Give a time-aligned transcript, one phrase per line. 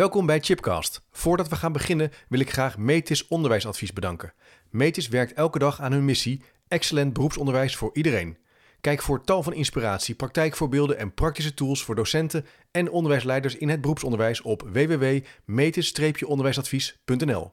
[0.00, 1.02] Welkom bij Chipcast.
[1.10, 4.32] Voordat we gaan beginnen wil ik graag Metis Onderwijsadvies bedanken.
[4.70, 8.38] Metis werkt elke dag aan hun missie: excellent beroepsonderwijs voor iedereen.
[8.80, 13.80] Kijk voor tal van inspiratie, praktijkvoorbeelden en praktische tools voor docenten en onderwijsleiders in het
[13.80, 17.52] beroepsonderwijs op www.metis-onderwijsadvies.nl.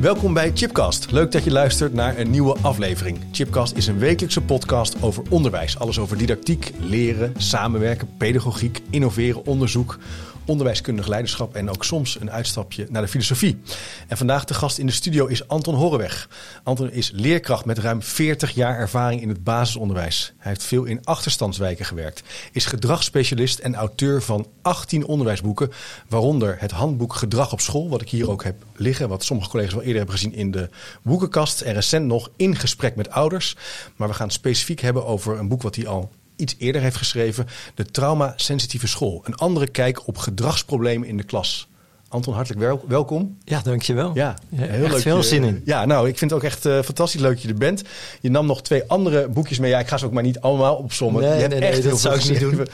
[0.00, 1.10] Welkom bij Chipcast.
[1.10, 3.18] Leuk dat je luistert naar een nieuwe aflevering.
[3.32, 5.78] Chipcast is een wekelijkse podcast over onderwijs.
[5.78, 9.98] Alles over didactiek, leren, samenwerken, pedagogiek, innoveren, onderzoek
[10.50, 13.60] onderwijskundig leiderschap en ook soms een uitstapje naar de filosofie.
[14.08, 16.28] En vandaag de gast in de studio is Anton Horreweg.
[16.62, 20.32] Anton is leerkracht met ruim 40 jaar ervaring in het basisonderwijs.
[20.38, 22.22] Hij heeft veel in achterstandswijken gewerkt,
[22.52, 25.70] is gedragsspecialist en auteur van 18 onderwijsboeken,
[26.08, 29.72] waaronder het handboek Gedrag op school, wat ik hier ook heb liggen, wat sommige collega's
[29.72, 30.68] wel eerder hebben gezien in de
[31.02, 33.56] boekenkast en recent nog in gesprek met ouders.
[33.96, 36.96] Maar we gaan het specifiek hebben over een boek wat hij al iets eerder heeft
[36.96, 39.22] geschreven, De Trauma-sensitieve school.
[39.24, 41.68] Een andere kijk op gedragsproblemen in de klas.
[42.08, 43.36] Anton, hartelijk welkom.
[43.44, 44.10] Ja, dankjewel.
[44.14, 45.00] Ja, heel echt leuk.
[45.00, 45.62] veel zin in.
[45.64, 47.82] Ja, nou, ik vind het ook echt uh, fantastisch leuk dat je er bent.
[48.20, 49.70] Je nam nog twee andere boekjes mee.
[49.70, 51.22] Ja, ik ga ze ook maar niet allemaal opzommen.
[51.22, 52.66] Nee, je nee, nee, dat zou ik niet doen.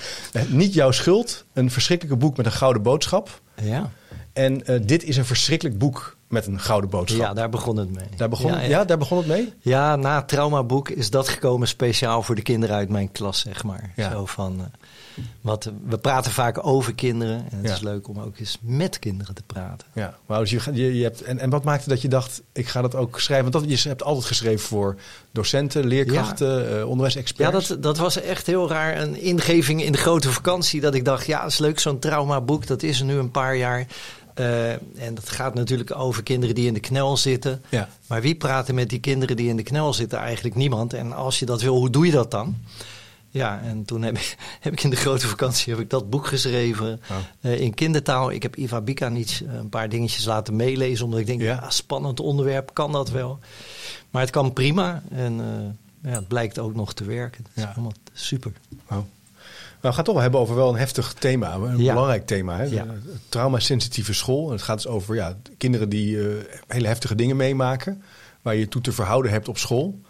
[0.48, 1.44] niet jouw schuld.
[1.52, 3.40] Een verschrikkelijke boek met een gouden boodschap.
[3.62, 3.90] Ja.
[4.32, 7.20] En uh, dit is een verschrikkelijk boek met een gouden boodschap.
[7.20, 8.08] Ja, daar begon het mee.
[8.16, 9.52] Daar begon, ja, daar begon het mee?
[9.58, 13.64] Ja, na het traumaboek is dat gekomen speciaal voor de kinderen uit mijn klas, zeg
[13.64, 13.92] maar.
[13.96, 17.46] Zo van, uh, wat, we praten vaak over kinderen.
[17.50, 19.86] En het is leuk om ook eens met kinderen te praten.
[19.92, 22.68] Ja, maar dus je, je, je, hebt, en, en wat maakte dat je dacht, ik
[22.68, 23.50] ga dat ook schrijven?
[23.50, 24.96] Want dat, je hebt altijd geschreven voor
[25.32, 27.52] docenten, leerkrachten, uh, onderwijsexperts.
[27.52, 29.00] Ja, dat, dat was echt heel raar.
[29.00, 30.80] Een ingeving in de grote vakantie.
[30.80, 32.66] Dat ik dacht, ja, dat is leuk zo'n traumaboek.
[32.66, 33.86] Dat is er nu een paar jaar.
[34.38, 37.62] Uh, en dat gaat natuurlijk over kinderen die in de knel zitten.
[37.68, 37.88] Ja.
[38.06, 40.18] Maar wie praat er met die kinderen die in de knel zitten?
[40.18, 40.92] Eigenlijk niemand.
[40.92, 42.56] En als je dat wil, hoe doe je dat dan?
[43.30, 46.26] Ja, en toen heb ik, heb ik in de grote vakantie heb ik dat boek
[46.26, 47.16] geschreven oh.
[47.40, 48.30] uh, in kindertaal.
[48.30, 51.58] Ik heb Iva Bika niet uh, een paar dingetjes laten meelezen, omdat ik denk, ja.
[51.62, 51.70] ja.
[51.70, 53.38] spannend onderwerp, kan dat wel?
[54.10, 55.34] Maar het kan prima en
[56.02, 57.42] ja, het blijkt ook nog te werken.
[57.42, 57.72] Dat is ja.
[57.74, 58.52] allemaal super.
[58.88, 59.04] Wow.
[59.86, 62.56] Nou, we gaan toch wel hebben over wel een heftig thema, een belangrijk thema.
[62.56, 62.64] Hè?
[62.64, 62.86] Ja.
[63.28, 64.50] Trauma-sensitieve school.
[64.50, 66.34] Het gaat dus over ja, kinderen die uh,
[66.66, 68.02] hele heftige dingen meemaken,
[68.42, 70.00] waar je toe te verhouden hebt op school.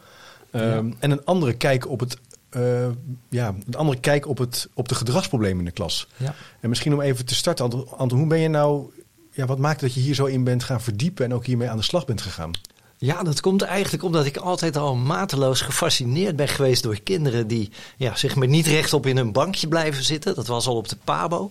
[0.53, 2.19] Um, en een andere kijk op het.
[2.57, 2.89] Uh,
[3.29, 6.09] ja, een andere kijk op, het, op de gedragsproblemen in de klas.
[6.17, 6.35] Ja.
[6.61, 8.91] En misschien om even te starten, Anton, Anton, hoe ben je nou.
[9.31, 11.77] Ja, wat maakt dat je hier zo in bent gaan verdiepen en ook hiermee aan
[11.77, 12.51] de slag bent gegaan?
[12.99, 17.71] Ja, dat komt eigenlijk omdat ik altijd al mateloos gefascineerd ben geweest door kinderen die
[17.97, 20.35] ja, zich maar niet rechtop in hun bankje blijven zitten.
[20.35, 21.51] Dat was al op de Pabo.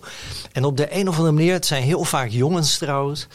[0.52, 3.26] En op de een of andere manier, het zijn heel vaak jongens trouwens,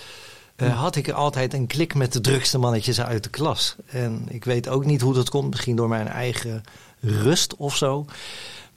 [0.57, 3.75] uh, had ik altijd een klik met de drukste mannetjes uit de klas.
[3.85, 6.63] En ik weet ook niet hoe dat komt, misschien door mijn eigen
[6.99, 8.05] rust of zo.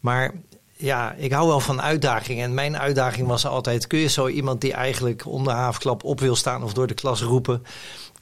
[0.01, 0.35] Maar
[0.77, 2.45] ja, ik hou wel van uitdagingen.
[2.45, 6.21] En mijn uitdaging was altijd: kun je zo iemand die eigenlijk om de haafklap op
[6.21, 7.63] wil staan of door de klas roepen,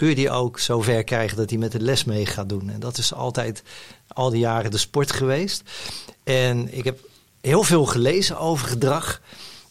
[0.03, 2.71] kun je die ook zo ver krijgen dat hij met de les mee gaat doen?
[2.71, 3.63] En dat is altijd
[4.09, 5.63] al die jaren de sport geweest.
[6.25, 6.99] En ik heb
[7.41, 9.21] heel veel gelezen over gedrag.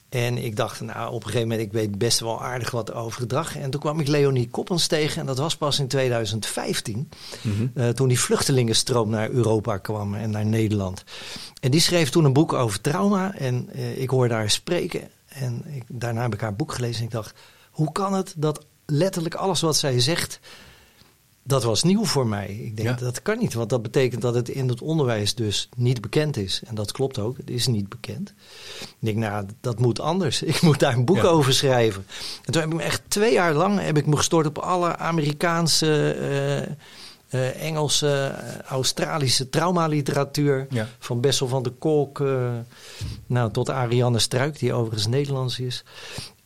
[0.09, 3.21] En ik dacht, nou, op een gegeven moment, ik weet best wel aardig wat over
[3.21, 3.57] gedrag.
[3.57, 5.19] En toen kwam ik Leonie Koppens tegen.
[5.19, 7.09] En dat was pas in 2015.
[7.41, 7.71] Mm -hmm.
[7.75, 11.03] uh, toen die vluchtelingenstroom naar Europa kwam en naar Nederland.
[11.59, 13.35] En die schreef toen een boek over trauma.
[13.35, 15.09] En uh, ik hoorde haar spreken.
[15.27, 16.99] En ik, daarna heb ik haar boek gelezen.
[16.99, 17.33] En ik dacht,
[17.71, 20.39] hoe kan het dat letterlijk alles wat zij zegt
[21.43, 22.47] dat was nieuw voor mij.
[22.47, 26.01] Ik denk, dat kan niet, want dat betekent dat het in het onderwijs dus niet
[26.01, 26.61] bekend is.
[26.65, 28.33] En dat klopt ook, het is niet bekend.
[28.79, 30.41] Ik denk, nou, dat moet anders.
[30.51, 32.05] Ik moet daar een boek over schrijven.
[32.43, 34.97] En toen heb ik me echt twee jaar lang heb ik me gestort op alle
[34.97, 40.67] Amerikaanse, uh, uh, Engelse, uh, Australische traumaliteratuur.
[40.69, 40.87] Ja.
[40.99, 42.23] Van Bessel van der Kolk
[43.25, 45.83] nou, tot Ariane Struik, die overigens Nederlands is.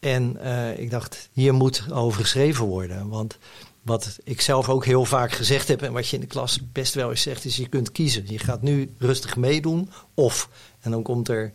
[0.06, 0.38] En
[0.80, 3.38] ik dacht, hier moet over geschreven worden, want
[3.82, 6.94] wat ik zelf ook heel vaak gezegd heb en wat je in de klas best
[6.94, 8.24] wel eens zegt, is je kunt kiezen.
[8.28, 10.50] Je gaat nu rustig meedoen of,
[10.80, 11.52] en dan komt er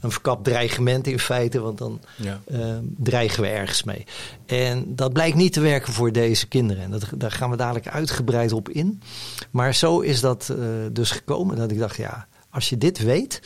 [0.00, 2.40] een verkapt dreigement in feite, want dan ja.
[2.46, 4.04] uh, dreigen we ergens mee.
[4.46, 6.82] En dat blijkt niet te werken voor deze kinderen.
[6.82, 9.02] En dat, daar gaan we dadelijk uitgebreid op in.
[9.50, 13.40] Maar zo is dat uh, dus gekomen dat ik dacht, ja, als je dit weet,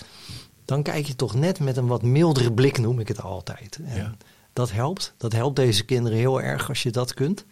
[0.65, 3.79] dan kijk je toch net met een wat mildere blik, noem ik het altijd.
[3.85, 4.15] En ja.
[4.55, 5.15] Dat helpt.
[5.17, 7.45] Dat helpt deze kinderen heel erg als je dat kunt.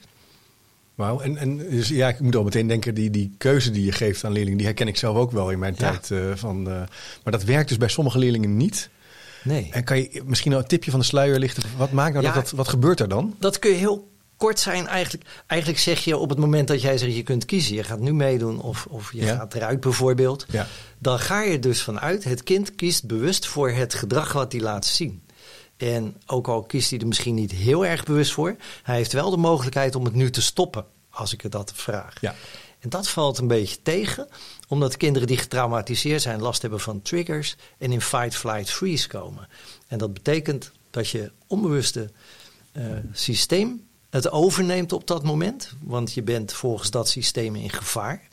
[0.95, 3.93] Wauw, en, en dus ja, ik moet al meteen denken, die, die keuze die je
[3.93, 5.91] geeft aan leerlingen, die herken ik zelf ook wel in mijn Ja.
[5.91, 6.11] tijd.
[6.11, 6.75] eh, van, eh,
[7.23, 8.89] maar dat werkt dus bij sommige leerlingen niet.
[9.45, 9.69] Nee.
[9.71, 11.63] En kan je misschien nou een tipje van de sluier lichten?
[11.77, 12.33] Wat maakt nou Ja.
[12.33, 13.35] dat, dat, wat gebeurt er dan?
[13.39, 16.99] Dat kun je heel kort zijn, eigenlijk, eigenlijk zeg je op het moment dat jij
[16.99, 19.35] zegt je kunt kiezen, je gaat nu meedoen of, of je Ja.
[19.37, 20.67] gaat eruit bijvoorbeeld, Ja.
[20.99, 24.85] dan ga je dus vanuit, het kind kiest bewust voor het gedrag wat hij laat
[24.87, 25.23] zien.
[25.83, 29.31] En ook al kiest hij er misschien niet heel erg bewust voor, hij heeft wel
[29.31, 32.21] de mogelijkheid om het nu te stoppen, als ik het dat vraag.
[32.21, 32.35] Ja.
[32.79, 34.29] En dat valt een beetje tegen,
[34.69, 39.49] omdat kinderen die getraumatiseerd zijn last hebben van triggers en in fight, flight, freeze komen.
[39.87, 42.11] En dat betekent dat je onbewuste
[42.73, 48.29] eh, systeem het overneemt op dat moment, want je bent volgens dat systeem in gevaar.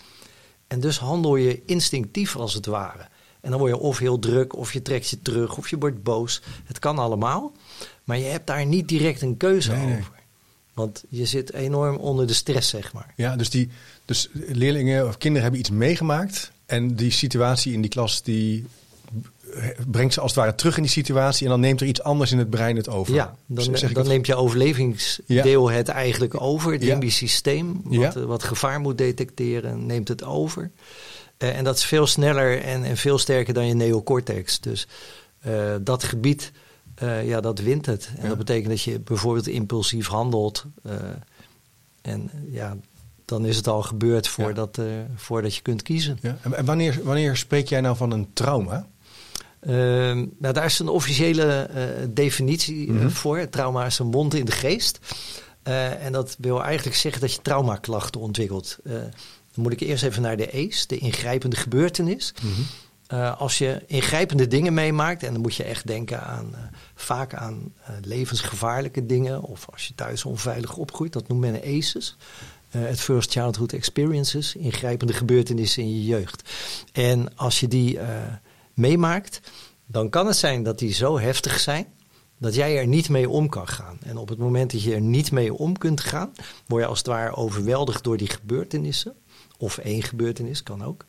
[0.67, 3.07] En dus handel je instinctief als het ware.
[3.41, 6.03] En dan word je of heel druk, of je trekt je terug, of je wordt
[6.03, 6.41] boos.
[6.65, 7.51] Het kan allemaal,
[8.03, 9.97] maar je hebt daar niet direct een keuze Nee, nee.
[9.97, 10.17] over.
[10.73, 13.13] Want je zit enorm onder de stress, zeg maar.
[13.15, 13.69] Ja, dus, die,
[14.05, 16.51] dus leerlingen of kinderen hebben iets meegemaakt.
[16.65, 18.65] En die situatie in die klas die
[19.87, 21.43] brengt ze als het ware terug in die situatie.
[21.45, 23.13] En dan neemt er iets anders in het brein het over.
[23.13, 26.71] Ja, dan, Zeg dan neemt je overlevingsdeel het eigenlijk over.
[26.71, 26.87] Het Ja.
[26.89, 28.25] limbisch systeem, wat, Ja.
[28.25, 30.71] wat gevaar moet detecteren, neemt het over.
[31.39, 34.59] Eh, en dat is veel sneller en, en veel sterker dan je neocortex.
[34.59, 34.87] Dus
[35.39, 36.51] eh, dat gebied,
[36.95, 38.09] eh, ja, dat wint het.
[38.17, 38.27] En Ja.
[38.27, 40.65] dat betekent dat je bijvoorbeeld impulsief handelt.
[42.01, 42.77] en ja,
[43.25, 44.79] dan is het al gebeurd voordat,
[45.15, 46.17] voordat je kunt kiezen.
[46.21, 46.37] Ja.
[46.51, 48.87] En wanneer, wanneer spreek jij nou van een trauma?
[49.61, 51.69] Nou, daar is een officiële
[52.09, 53.09] definitie Mhm.
[53.09, 53.49] voor.
[53.49, 54.99] Trauma is een wond in de geest.
[55.99, 58.77] En dat wil eigenlijk zeggen dat je traumaklachten ontwikkelt.
[59.51, 62.33] Dan moet ik eerst even naar de ACE, de ingrijpende gebeurtenis.
[63.09, 66.61] Eh, als je ingrijpende dingen meemaakt, en dan moet je echt denken aan eh,
[66.95, 72.17] vaak aan eh, levensgevaarlijke dingen, of als je thuis onveilig opgroeit, dat noemt men ACEs.
[72.69, 76.49] Eh Adverse Childhood Experiences, ingrijpende gebeurtenissen in je jeugd.
[76.91, 77.99] En als je die
[78.73, 79.41] meemaakt,
[79.85, 81.87] dan kan het zijn dat die zo heftig zijn
[82.39, 83.97] dat jij er niet mee om kan gaan.
[84.03, 86.31] En op het moment dat je er niet mee om kunt gaan,
[86.67, 89.15] word je als het ware overweldigd door die gebeurtenissen.
[89.59, 91.05] Of één gebeurtenis, kan ook.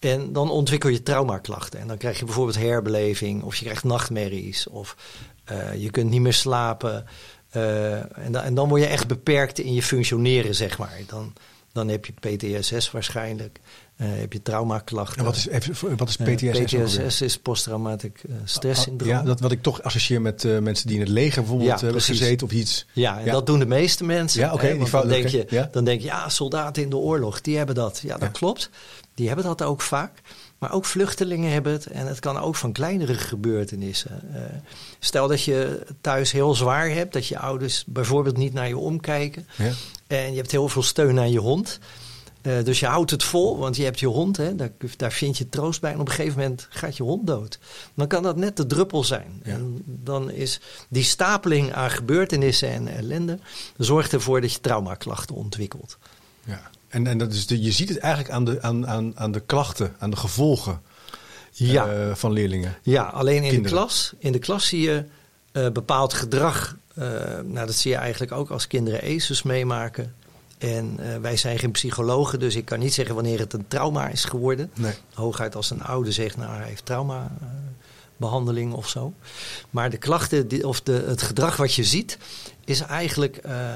[0.00, 1.80] En dan ontwikkel je traumaklachten.
[1.80, 4.96] En dan krijg je bijvoorbeeld herbeleving, of je krijgt nachtmerries, of
[5.44, 7.04] eh, je kunt niet meer slapen.
[7.50, 11.00] Eh, en, dan, word je echt beperkt in je functioneren, zeg maar.
[11.06, 11.32] Dan,
[11.72, 13.60] dan heb je PTSS waarschijnlijk,
[14.08, 15.18] heb je traumaklachten.
[15.18, 15.48] En wat is,
[15.96, 16.74] wat is Eh, PTSS?
[16.74, 19.10] PTSS is posttraumatic eh, stress syndroom.
[19.10, 21.84] Ja, dat wat ik toch associeer met eh, mensen die in het leger bijvoorbeeld Ja,
[21.84, 22.86] hebben gezeten of iets.
[22.92, 23.32] Ja, en Ja.
[23.32, 24.40] dat doen de meeste mensen.
[24.40, 25.68] Ja, oké, dan, denk je, ja.
[25.72, 28.00] dan denk je, ja, soldaten in de oorlog, die hebben dat.
[28.02, 28.70] Ja, dat klopt.
[29.14, 30.20] Die hebben dat ook vaak.
[30.58, 31.86] Maar ook vluchtelingen hebben het.
[31.86, 34.20] En het kan ook van kleinere gebeurtenissen.
[34.34, 34.40] Eh,
[34.98, 37.12] stel dat je thuis heel zwaar hebt.
[37.12, 39.46] Dat je ouders bijvoorbeeld niet naar je omkijken.
[39.56, 39.70] Ja.
[40.06, 41.78] En je hebt heel veel steun aan je hond.
[42.42, 44.36] Eh, dus je houdt het vol, want je hebt je hond.
[44.36, 45.92] Hè, daar, daar vind je troost bij.
[45.92, 47.58] En op een gegeven moment gaat je hond dood.
[47.94, 49.40] Dan kan dat net de druppel zijn.
[49.44, 49.52] Ja.
[49.52, 53.38] En dan is die stapeling aan gebeurtenissen en ellende...
[53.76, 55.98] zorgt ervoor dat je traumaklachten ontwikkelt.
[56.44, 56.70] Ja.
[56.88, 59.40] En, en dat is de, je ziet het eigenlijk aan de, aan, aan, aan de
[59.40, 60.80] klachten, aan de gevolgen
[61.52, 61.86] Ja.
[61.86, 62.78] eh, van leerlingen.
[62.82, 65.04] Ja, alleen in de, klas, in de klas zie je
[65.52, 66.76] eh, bepaald gedrag.
[67.44, 70.14] Nou, dat zie je eigenlijk ook als kinderen ACEs meemaken.
[70.62, 74.08] En eh, wij zijn geen psychologen, dus ik kan niet zeggen wanneer het een trauma
[74.08, 74.70] is geworden.
[74.74, 74.94] Nee.
[75.14, 77.46] Hooguit als een ouder zegt, nou hij heeft trauma eh,
[78.16, 79.12] behandeling of zo.
[79.70, 82.18] Maar de klachten die, of de, het gedrag wat je ziet,
[82.64, 83.74] is eigenlijk eh,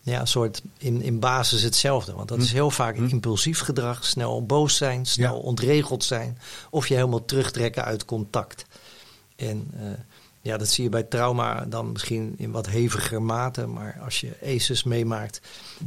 [0.00, 2.12] ja, een soort in, in basis hetzelfde.
[2.12, 3.04] Want dat is heel vaak Hm.
[3.06, 5.40] impulsief gedrag, snel boos zijn, snel Ja.
[5.40, 6.38] ontregeld zijn.
[6.70, 8.64] Of je helemaal terugtrekken uit contact.
[9.36, 9.70] En
[10.44, 13.66] ja, dat zie je bij trauma dan misschien in wat heviger mate.
[13.66, 15.40] Maar als je ACEs meemaakt,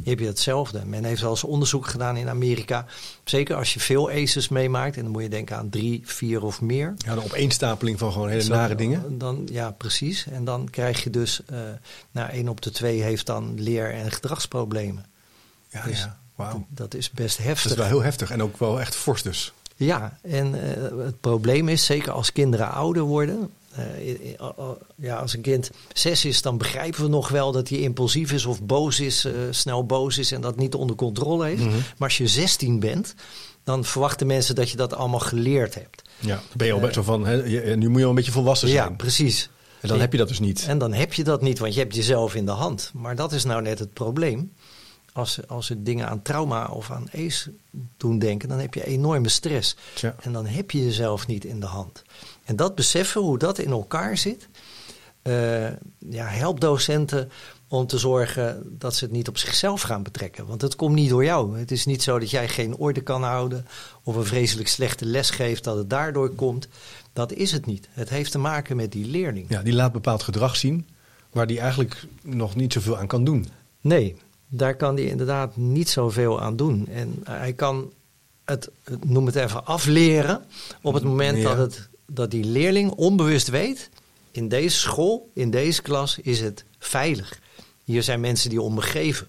[0.04, 0.84] heb je hetzelfde.
[0.84, 2.86] Men heeft wel eens onderzoek gedaan in Amerika.
[3.24, 4.96] Zeker als je veel ACEs meemaakt.
[4.96, 6.94] En dan moet je denken aan drie, vier of meer.
[6.96, 9.18] Ja, de opeenstapeling van gewoon hele Zo, nare dingen.
[9.18, 10.26] Dan, ja, precies.
[10.26, 11.58] En dan krijg je dus, eh
[12.10, 15.04] nou, één op de twee heeft dan leer- en gedragsproblemen.
[15.68, 16.18] Ja, Dus ja.
[16.34, 16.66] Wauw.
[16.68, 17.70] Dat is best Dat heftig.
[17.70, 19.52] is wel heel heftig en ook wel echt fors dus.
[19.76, 23.50] Ja, en eh, het probleem is, zeker als kinderen ouder worden.
[23.76, 28.32] Eh, ja, als een kind zes is, dan begrijpen we nog wel dat hij impulsief
[28.32, 31.64] is of boos is, eh, snel boos is en dat niet onder controle heeft.
[31.64, 31.74] Mhm.
[31.74, 33.14] Maar als je 16 bent,
[33.64, 36.02] dan verwachten mensen dat je dat allemaal geleerd hebt.
[36.18, 36.34] Ja.
[36.34, 38.68] Dan ben je al best zo van, hè, nu moet je al een beetje volwassen
[38.68, 38.88] zijn.
[38.88, 39.50] Ja, precies.
[39.80, 40.64] en dan heb je dat dus niet.
[40.68, 42.90] En dan heb je dat niet, want je hebt jezelf in de hand.
[42.94, 44.52] Maar dat is nou net het probleem.
[45.12, 47.52] Als, als er dingen aan trauma of aan ACE
[47.96, 49.76] doen denken, dan heb je enorme stress.
[49.94, 50.14] Tja.
[50.20, 52.02] En dan heb je jezelf niet in de hand.
[52.46, 54.48] En dat beseffen, hoe dat in elkaar zit,
[55.22, 57.30] eh, ja, helpt docenten
[57.68, 60.46] om te zorgen dat ze het niet op zichzelf gaan betrekken.
[60.46, 61.58] Want het komt niet door jou.
[61.58, 63.66] Het is niet zo dat jij geen orde kan houden
[64.02, 66.68] of een vreselijk slechte les geeft dat het daardoor komt.
[67.12, 67.88] Dat is het niet.
[67.90, 69.46] Het heeft te maken met die leerling.
[69.48, 70.86] Ja, die laat bepaald gedrag zien
[71.30, 73.46] waar die eigenlijk nog niet zoveel aan kan doen.
[73.80, 74.16] Nee,
[74.48, 76.88] daar kan hij inderdaad niet zoveel aan doen.
[76.88, 77.92] En hij kan
[78.44, 78.70] het,
[79.06, 80.44] noem het even, afleren
[80.82, 83.90] op het moment dat, het, dat die leerling onbewust weet,
[84.30, 87.38] in deze school, in deze klas is het veilig.
[87.84, 89.26] Hier zijn mensen die onbegeven.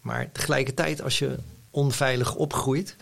[0.00, 1.36] Maar tegelijkertijd, als je
[1.70, 2.96] onveilig opgroeit,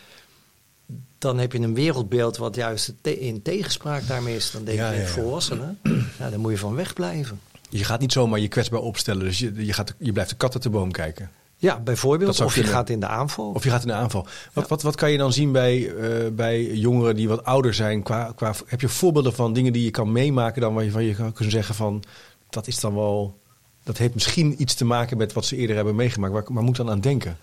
[1.19, 4.51] dan heb je een wereldbeeld wat juist in tegenspraak daarmee is.
[4.51, 5.79] Dan denk je, ja, volwassenen,
[6.19, 7.41] ja, daar moet je van wegblijven.
[7.69, 10.55] Je gaat niet zomaar je kwetsbaar opstellen, dus je, je, gaat, je blijft de kat
[10.55, 11.31] uit de boom kijken.
[11.59, 12.41] Ja, bijvoorbeeld.
[12.41, 13.51] Of je gaat in de aanval.
[13.51, 14.27] Of je gaat in de aanval.
[14.53, 18.03] Wat, wat, wat kan je dan zien bij, uh, bij jongeren die wat ouder zijn?
[18.03, 21.33] Qua, qua, heb je voorbeelden van dingen die je kan meemaken dan waarvan je kan
[21.39, 22.03] zeggen van
[22.51, 23.39] dat is dan wel.
[23.85, 26.33] Dat heeft misschien iets te maken met wat ze eerder hebben meegemaakt.
[26.33, 27.37] Waar, maar moet dan aan denken?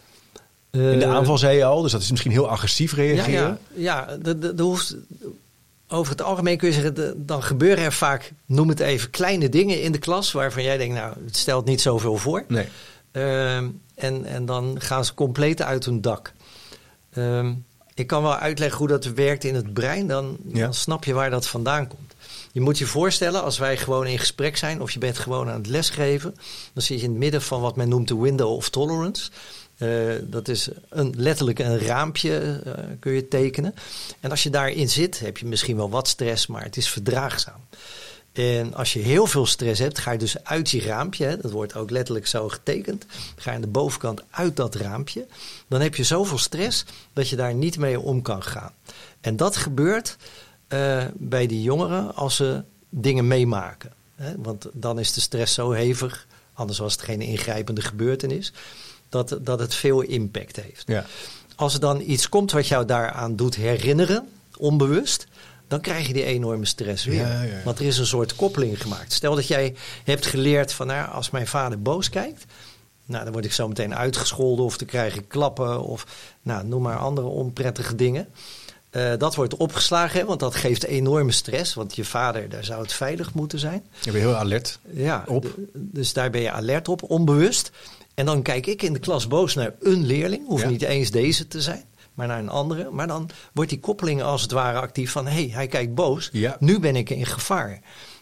[0.71, 3.31] in de eh, aanval zei je al, dus dat is misschien heel agressief reageren.
[3.31, 4.95] Ja, ja, ja de, de, hoeft,
[5.87, 9.81] over het algemeen kun je zeggen, dan gebeuren er vaak, noem het even, kleine dingen
[9.81, 12.43] in de klas waarvan jij denkt, nou, het stelt niet zoveel voor.
[12.47, 12.67] Nee.
[13.13, 16.33] Ehm, en, en dan gaan ze compleet uit hun dak.
[17.13, 17.53] Ehm,
[17.93, 21.29] ik kan wel uitleggen hoe dat werkt in het brein, dan, dan snap je waar
[21.29, 22.13] dat vandaan komt.
[22.51, 25.57] Je moet je voorstellen, als wij gewoon in gesprek zijn of je bent gewoon aan
[25.57, 26.35] het lesgeven,
[26.73, 29.31] dan zit je in het midden van wat men noemt de window of tolerance.
[29.77, 33.75] Uh, dat is een, letterlijk een raampje, uh, kun je tekenen.
[34.19, 37.59] En als je daarin zit, heb je misschien wel wat stress, maar het is verdraagzaam.
[38.33, 41.25] En als je heel veel stress hebt, ga je dus uit je raampje.
[41.25, 43.05] Hè, dat wordt ook letterlijk zo getekend.
[43.35, 45.25] Ga je aan de bovenkant uit dat raampje.
[45.67, 48.71] Dan heb je zoveel stress dat je daar niet mee om kan gaan.
[49.21, 50.17] En dat gebeurt
[50.69, 53.91] uh, bij die jongeren als ze dingen meemaken.
[54.15, 58.53] Hè, want dan is de stress zo hevig, anders was het geen ingrijpende gebeurtenis,
[59.09, 60.83] dat, dat het veel impact heeft.
[60.85, 61.05] Ja.
[61.55, 65.27] Als er dan iets komt wat jou daaraan doet herinneren, onbewust,
[65.67, 67.27] dan krijg je die enorme stress weer.
[67.27, 67.63] Ja, ja.
[67.63, 69.13] Want er is een soort koppeling gemaakt.
[69.13, 72.45] Stel dat jij hebt geleerd van nou, als mijn vader boos kijkt,
[73.05, 76.05] nou, dan word ik zo meteen uitgescholden of dan krijg ik klappen of
[76.41, 78.27] nou, noem maar andere onprettige dingen.
[78.91, 81.73] Uh, dat wordt opgeslagen, hè, want dat geeft enorme stress.
[81.73, 83.83] Want je vader, daar zou het veilig moeten zijn.
[84.01, 85.55] Je bent heel alert ja, op.
[85.73, 87.71] Dus daar ben je alert op, onbewust.
[88.13, 90.47] En dan kijk ik in de klas boos naar een leerling.
[90.47, 92.89] Hoeft niet eens deze te zijn maar naar een andere.
[92.91, 95.27] Maar dan wordt die koppeling als het ware actief van...
[95.27, 96.57] hé, hey, hij kijkt boos, ja.
[96.59, 97.79] nu ben ik in gevaar.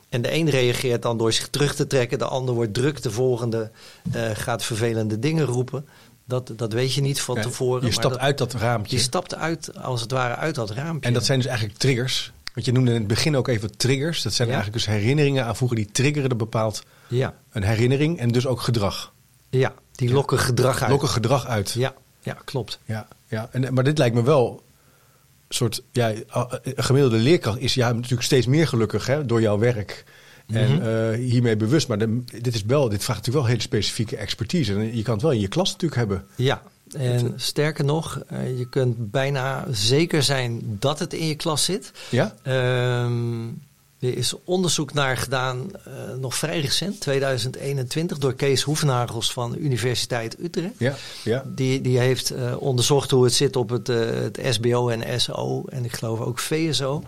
[0.10, 2.18] En de een reageert dan door zich terug te trekken.
[2.18, 3.02] De ander wordt druk.
[3.02, 3.72] De volgende
[4.16, 5.86] uh, gaat vervelende dingen roepen.
[6.26, 7.86] Dat, dat weet je niet van ja, tevoren.
[7.86, 8.96] Je stapt uit dat raampje.
[8.96, 11.08] Je stapt uit, als het ware uit dat raampje.
[11.08, 12.32] En dat zijn dus eigenlijk triggers.
[12.54, 14.22] Want je noemde in het begin ook even triggers.
[14.22, 14.54] Dat zijn ja.
[14.54, 15.78] eigenlijk dus herinneringen aan vroeger.
[15.78, 17.34] Die triggeren bepaald ja.
[17.52, 19.14] een herinnering en dus ook gedrag.
[19.50, 20.92] Ja, die lokken gedrag uit.
[20.92, 21.72] Lokken gedrag uit.
[21.72, 22.80] Ja, ja klopt.
[22.86, 23.50] Ja, ja.
[23.51, 24.63] En, maar dit lijkt me wel
[25.50, 26.13] soort, ja,
[26.63, 30.04] een gemiddelde leerkracht is ja natuurlijk steeds meer gelukkig hè, door jouw werk.
[30.48, 31.12] En mm -hmm.
[31.12, 31.88] uh, hiermee bewust.
[31.88, 34.74] Maar de, dit, is wel, dit vraagt natuurlijk wel hele specifieke expertise.
[34.74, 36.25] En je kan het wel in je klas natuurlijk hebben.
[36.36, 36.62] Ja,
[36.98, 41.92] en sterker nog, uh, je kunt bijna zeker zijn dat het in je klas zit.
[42.10, 42.36] Ja?
[42.48, 43.12] Uh,
[44.01, 49.58] er is onderzoek naar gedaan, uh, nog vrij recent, 2021, door Kees Hoefnagels van de
[49.58, 50.74] Universiteit Utrecht.
[50.77, 51.43] Ja, ja.
[51.48, 55.63] Die, die heeft uh, onderzocht hoe het zit op het, uh, het SBO en SO
[55.70, 57.03] en ik geloof ook VSO.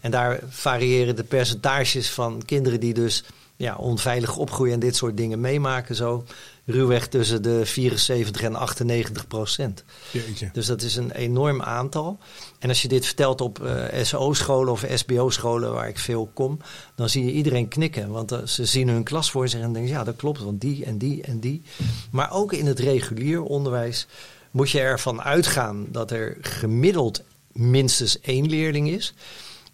[0.00, 3.24] En daar variëren de percentages van kinderen die dus
[3.56, 6.24] ja, onveilig opgroeien en dit soort dingen meemaken zo
[6.64, 9.84] ruwweg tussen de 74 en 98 procent.
[10.10, 10.50] Jeetje.
[10.52, 12.18] Dus dat is een enorm aantal.
[12.58, 16.58] En als je dit vertelt op uh, SO-scholen of SBO-scholen waar ik veel kom,
[16.94, 18.10] dan zie je iedereen knikken.
[18.10, 20.84] Want uh, ze zien hun klas voor zich en denken, ja dat klopt, want die
[20.84, 21.62] en die en die.
[22.10, 24.06] Maar ook in het regulier onderwijs
[24.50, 29.14] moet je ervan uitgaan dat er gemiddeld minstens één leerling is.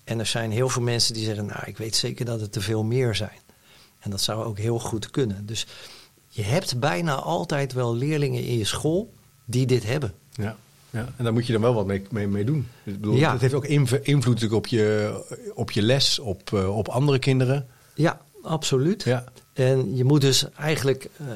[0.05, 2.61] En er zijn heel veel mensen die zeggen, nou ik weet zeker dat het te
[2.61, 3.41] veel meer zijn.
[3.99, 5.47] En dat zou ook heel goed kunnen.
[5.47, 5.67] Dus
[6.39, 9.15] je hebt bijna altijd wel leerlingen in je school
[9.45, 10.13] die dit hebben.
[10.33, 10.57] Ja,
[10.91, 11.09] ja.
[11.17, 12.67] en daar moet je dan wel wat mee, mee, mee doen.
[12.85, 13.33] Ik bedoel, ja.
[13.33, 13.67] Het heeft ook
[14.03, 15.13] invloed op je,
[15.55, 17.67] op je les, op, uh, op andere kinderen.
[17.95, 19.03] Ja, absoluut.
[19.03, 19.25] Ja.
[19.53, 21.27] En je moet dus eigenlijk uh,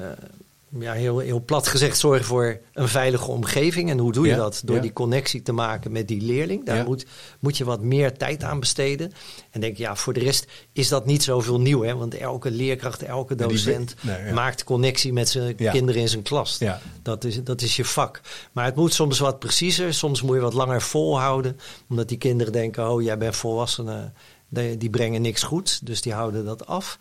[0.78, 3.90] ja, heel, heel plat gezegd zorgen voor een veilige omgeving.
[3.90, 4.62] En hoe doe je ja, dat?
[4.64, 4.82] Door ja.
[4.82, 6.66] die connectie te maken met die leerling.
[6.66, 6.84] Daar Ja.
[6.84, 7.06] moet,
[7.38, 9.12] moet je wat meer tijd aan besteden.
[9.50, 11.82] En denk, ja, voor de rest is dat niet zoveel nieuw.
[11.82, 11.96] Hè?
[11.96, 16.60] Want elke leerkracht, elke docent nee, maakt connectie met zijn kinderen in zijn klas.
[17.02, 18.20] Dat, is, dat is je vak.
[18.52, 19.94] Maar het moet soms wat preciezer.
[19.94, 21.60] Soms moet je wat langer volhouden.
[21.88, 24.12] Omdat die kinderen denken, oh, jij bent volwassene.
[24.48, 25.78] Die die brengen niks goeds.
[25.78, 26.98] Dus die houden dat af.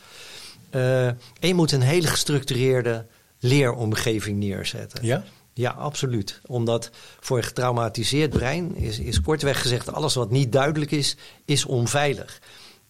[0.70, 3.06] Eh, en je moet een hele gestructureerde
[3.42, 5.06] leeromgeving neerzetten.
[5.06, 5.24] Ja?
[5.54, 6.42] Ja, absoluut.
[6.46, 11.66] Omdat voor een getraumatiseerd brein is, is kortweg gezegd: alles wat niet duidelijk is, is
[11.66, 12.42] onveilig.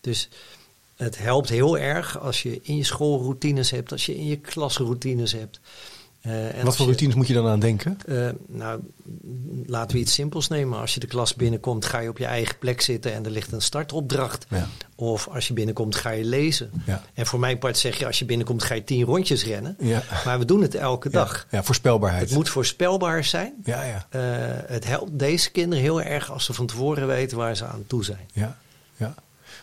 [0.01, 0.29] Dus
[0.96, 5.31] het helpt heel erg als je in je schoolroutines hebt, als je in je klasroutines
[5.31, 5.60] hebt.
[6.28, 7.98] Uh, en Wat voor routines moet je dan aan denken?
[8.06, 8.80] Uh, nou,
[9.66, 10.80] laten we iets simpels nemen.
[10.80, 13.51] Als je de klas binnenkomt, ga je op je eigen plek zitten en er ligt
[13.51, 14.46] een startopdracht.
[14.50, 14.68] Ja.
[14.96, 16.72] Of als je binnenkomt, ga je lezen.
[16.86, 17.04] Ja.
[17.13, 19.75] En voor mijn part zeg je, als je binnenkomt, ga je tien rondjes rennen.
[19.80, 20.04] Ja.
[20.25, 21.48] Maar we doen het elke dag.
[21.51, 22.24] Ja, voorspelbaarheid.
[22.24, 23.54] Het moet voorspelbaar zijn.
[23.63, 24.08] Ja, ja.
[24.16, 24.22] Uh,
[24.68, 28.04] het helpt deze kinderen heel erg als ze van tevoren weten waar ze aan toe
[28.04, 28.30] zijn.
[28.34, 28.58] Ja,
[28.98, 29.16] ja.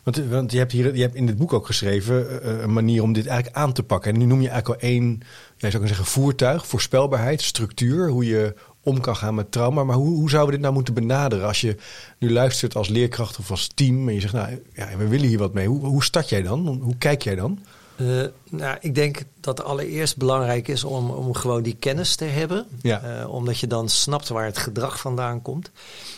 [0.03, 3.12] Want, want je hebt hier je hebt in dit boek ook geschreven een manier om
[3.12, 4.12] dit eigenlijk aan te pakken.
[4.12, 5.23] En nu noem je eigenlijk al één,
[5.59, 9.85] zou kunnen zeggen, voertuig, voorspelbaarheid, structuur, hoe je om kan gaan met trauma.
[9.85, 11.77] Maar hoe, hoe zouden we dit nou moeten benaderen als je
[12.19, 15.38] nu luistert als leerkracht of als team en je zegt, nou ja, we willen hier
[15.38, 15.69] wat mee.
[15.69, 16.67] Hoe, hoe start jij dan?
[16.83, 17.59] Hoe kijk jij dan?
[18.00, 22.67] Uh, nou, ik denk dat allereerst belangrijk is om, om gewoon die kennis te hebben.
[22.83, 23.21] Ja.
[23.21, 25.71] Uh, omdat je dan snapt waar het gedrag vandaan komt.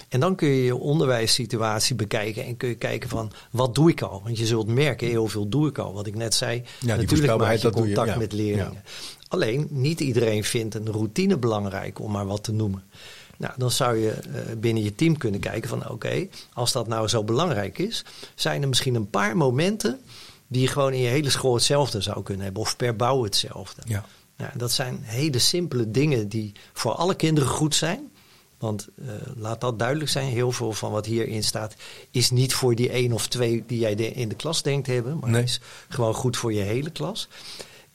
[0.08, 4.02] En dan kun je je onderwijssituatie bekijken en kun je kijken van wat doe ik
[4.02, 4.20] al?
[4.24, 5.92] Want je zult merken, heel veel doe ik al.
[5.92, 8.18] Wat ik net zei, ja, natuurlijk maak je contact je.
[8.18, 8.82] met leerlingen.
[9.28, 12.82] Alleen, niet iedereen vindt een routine belangrijk om maar wat te noemen.
[13.36, 17.08] Nou, dan zou je uh, binnen je team kunnen kijken van oké, als dat nou
[17.08, 20.00] zo belangrijk is, zijn er misschien een paar momenten
[20.50, 23.82] die je gewoon in je hele school hetzelfde zou kunnen hebben of per bouw hetzelfde.
[23.84, 24.04] Ja.
[24.36, 28.10] Nou, dat zijn hele simpele dingen die voor alle kinderen goed zijn.
[28.58, 31.74] Want uh, laat dat duidelijk zijn, heel veel van wat hierin staat
[32.10, 35.30] is niet voor die één of twee die jij in de klas denkt hebben, maar
[35.30, 35.42] nee.
[35.42, 37.28] is gewoon goed voor je hele klas.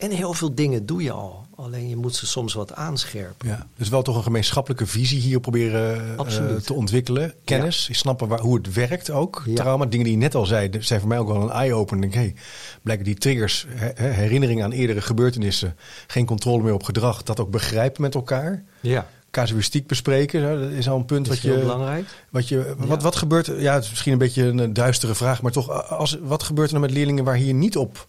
[0.05, 1.45] En heel veel dingen doe je al.
[1.55, 3.47] Alleen je moet ze soms wat aanscherpen.
[3.47, 7.33] Ja, dus wel toch een gemeenschappelijke visie hier proberen uh, te ontwikkelen.
[7.43, 7.93] Kennis, ja.
[7.93, 9.43] snappen waar, hoe het werkt ook.
[9.45, 9.55] Ja.
[9.55, 12.01] Trauma, dingen die je net al zei, zijn voor mij ook wel een eye-opener.
[12.01, 12.35] Denk, hey,
[12.81, 15.75] blijken die triggers, her, herinneringen aan eerdere gebeurtenissen,
[16.07, 18.63] geen controle meer op gedrag, dat ook begrijpen met elkaar.
[18.81, 20.59] Ja casuïstiek bespreken.
[20.59, 21.57] Dat is al een punt wat je.
[21.59, 22.05] belangrijk.
[22.29, 23.45] Wat, je, wat, wat gebeurt.
[23.45, 25.89] Ja, het is misschien een beetje een duistere vraag, maar toch.
[25.89, 28.05] Als, wat gebeurt er nou met leerlingen waar hier niet op.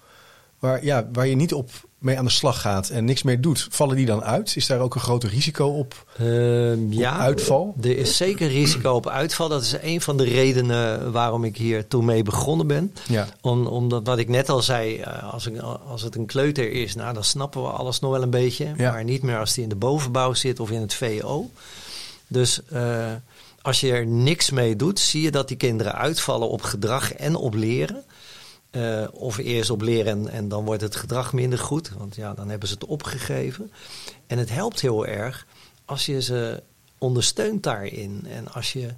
[0.66, 3.66] Waar, ja, waar je niet op mee aan de slag gaat en niks meer doet,
[3.70, 4.56] vallen die dan uit?
[4.56, 7.74] Is daar ook een groter risico op, uh, ja, uitval?
[7.82, 9.48] Er is zeker risico op uitval.
[9.48, 12.94] Dat is een van de redenen waarom ik hier toen mee begonnen ben.
[13.08, 13.26] Ja.
[13.40, 15.58] Om, omdat wat ik net al zei, eh, als, ik,
[15.88, 18.72] als het een kleuter is, nou, dan snappen we alles nog wel een beetje.
[18.76, 18.92] Ja.
[18.92, 21.50] Maar niet meer als die in de bovenbouw zit of in het VO.
[22.28, 23.06] Dus uh,
[23.62, 27.34] als je er niks mee doet, zie je dat die kinderen uitvallen op gedrag en
[27.34, 28.04] op leren.
[28.76, 31.90] Uh, of eerst op leren en, en, dan wordt het gedrag minder goed.
[31.98, 33.72] Want ja, dan hebben ze het opgegeven.
[34.26, 35.46] En het helpt heel erg
[35.84, 36.62] als je ze
[36.98, 38.26] ondersteunt daarin.
[38.28, 38.88] En als je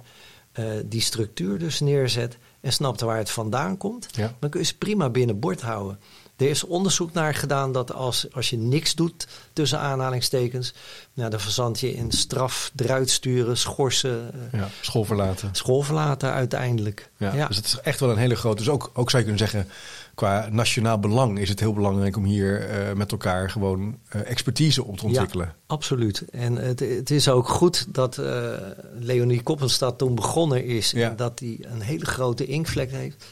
[0.59, 4.07] uh, die structuur dus neerzet en snapt waar het vandaan komt.
[4.11, 4.35] Ja.
[4.39, 5.99] Dan kun je ze prima binnen bord houden.
[6.39, 10.73] Er is onderzoek naar gedaan dat als, als je niks doet, tussen aanhalingstekens,
[11.13, 14.31] nou, dan verzand je in straf, eruit sturen, schorsen.
[14.51, 15.49] Ja, school verlaten.
[15.51, 17.09] School verlaten uiteindelijk.
[17.17, 18.57] Ja, ja, Dus het is echt wel een hele grote.
[18.57, 19.71] Dus ook, ook zou je kunnen zeggen,
[20.15, 24.83] qua nationaal belang is het heel belangrijk om hier uh, met elkaar gewoon uh, expertise
[24.83, 25.45] op te ontwikkelen.
[25.45, 26.25] Ja, absoluut.
[26.31, 28.51] En het, het is ook goed dat uh,
[28.99, 31.09] Leonie Koppenstad toen begonnen is ja.
[31.09, 33.25] en dat hij een hele grote inkvlek heeft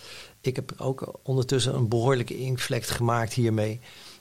[0.48, 3.80] ik heb ook ondertussen een behoorlijke inkvlek gemaakt hiermee.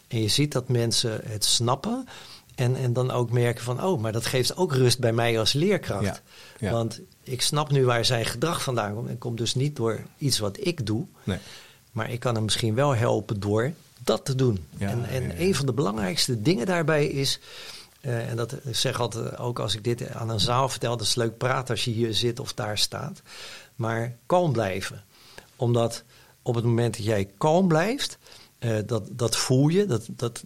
[0.08, 2.06] En je ziet dat mensen het snappen.
[2.54, 5.52] En, en dan ook merken van, oh, maar dat geeft ook rust bij mij als
[5.52, 6.22] leerkracht.
[6.58, 9.08] Ja, Want ik snap nu waar zijn gedrag vandaan komt.
[9.08, 11.06] En komt dus niet door iets wat ik doe.
[11.24, 11.38] Nee.
[11.92, 13.72] Maar ik kan hem misschien wel helpen door
[14.04, 14.64] dat te doen.
[14.76, 17.40] Ja, en en een van de belangrijkste dingen daarbij is...
[18.00, 20.96] Uh, en dat zeg altijd ook als ik dit aan een zaal vertel...
[20.96, 23.22] dat is leuk praten als je hier zit of daar staat.
[23.74, 25.04] Maar kalm blijven.
[25.56, 26.04] Omdat
[26.46, 28.18] op het moment dat jij kalm blijft,
[28.58, 29.86] uh, dat, dat voel je.
[29.86, 30.44] Dat, dat,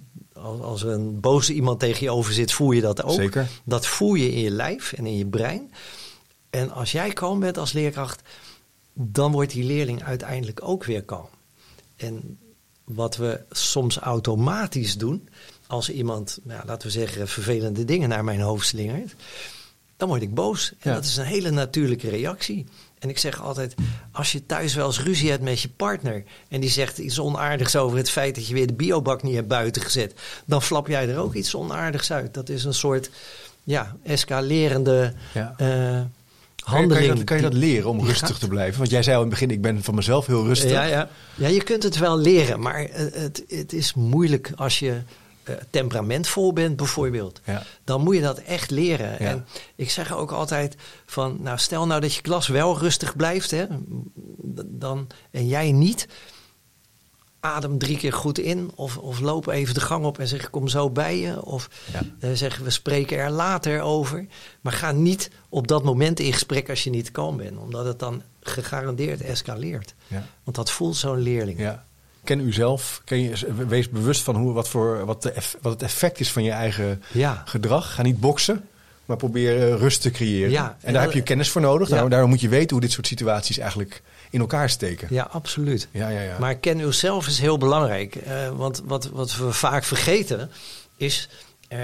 [0.61, 3.21] als er een boze iemand tegen je over zit, voel je dat ook.
[3.21, 3.49] Zeker.
[3.65, 5.73] Dat voel je in je lijf en in je brein.
[6.51, 8.23] En als jij kalm bent als leerkracht,
[8.93, 11.29] dan wordt die leerling uiteindelijk ook weer kalm.
[11.97, 12.39] En
[12.85, 15.29] wat we soms automatisch doen,
[15.67, 19.15] als iemand, nou, laten we zeggen, vervelende dingen naar mijn hoofd slingert,
[19.97, 20.73] dan word ik boos.
[20.79, 22.67] En dat is een hele natuurlijke reactie.
[23.01, 23.75] En ik zeg altijd,
[24.13, 26.25] als je thuis wel eens ruzie hebt met je partner...
[26.49, 29.49] en die zegt iets onaardigs over het feit dat je weer de biobak niet hebt
[29.49, 30.15] buiten gezet...
[30.45, 32.35] dan flap jij er ook iets onaardigs uit.
[32.35, 33.11] Dat is een soort
[33.65, 35.55] ja, escalerende ja.
[35.61, 36.01] Uh,
[36.65, 36.99] handeling.
[36.99, 38.79] Kan je, dat, kan je dat leren om rustig te blijven?
[38.79, 40.71] Want jij zei al in het begin, ik ben van mezelf heel rustig.
[40.71, 41.09] Ja, ja.
[41.35, 45.01] ja je kunt het wel leren, maar het, het is moeilijk als je
[45.44, 47.62] uh, temperamentvol bent bijvoorbeeld, ja.
[47.85, 49.18] dan moet je dat echt leren.
[49.18, 50.76] En ik zeg ook altijd
[51.07, 53.66] van, nou stel nou dat je klas wel rustig blijft, hè,
[54.66, 56.09] dan, en jij niet,
[57.40, 60.50] adem drie keer goed in of, of loop even de gang op en zeg ik
[60.50, 61.44] kom zo bij je.
[61.44, 62.29] Of ja.
[62.29, 64.26] uh, zeggen we spreken er later over.
[64.61, 67.98] Maar ga niet op dat moment in gesprek als je niet kalm bent, omdat het
[67.98, 69.94] dan gegarandeerd escaleert.
[70.07, 70.26] Ja.
[70.44, 71.59] Want dat voelt zo'n leerling.
[71.59, 71.85] Ja.
[72.37, 73.01] Ken u zelf.
[73.05, 76.43] Ken je, wees bewust van hoe, wat, voor, wat, de, wat het effect is van
[76.43, 77.43] je eigen Ja.
[77.47, 77.95] gedrag.
[77.95, 78.69] Ga niet boksen,
[79.05, 80.51] maar probeer eh, rust te creëren.
[80.51, 81.88] Ja, en daar heb je kennis voor nodig.
[81.88, 85.09] Daarom, moet je weten hoe dit soort situaties eigenlijk in elkaar steken.
[85.11, 85.88] Ja, absoluut.
[85.90, 86.37] Ja, ja, ja.
[86.38, 88.14] Maar ken uzelf is heel belangrijk.
[88.16, 90.51] Eh, want wat, wat we vaak vergeten
[90.97, 91.29] is.
[91.69, 91.79] eh,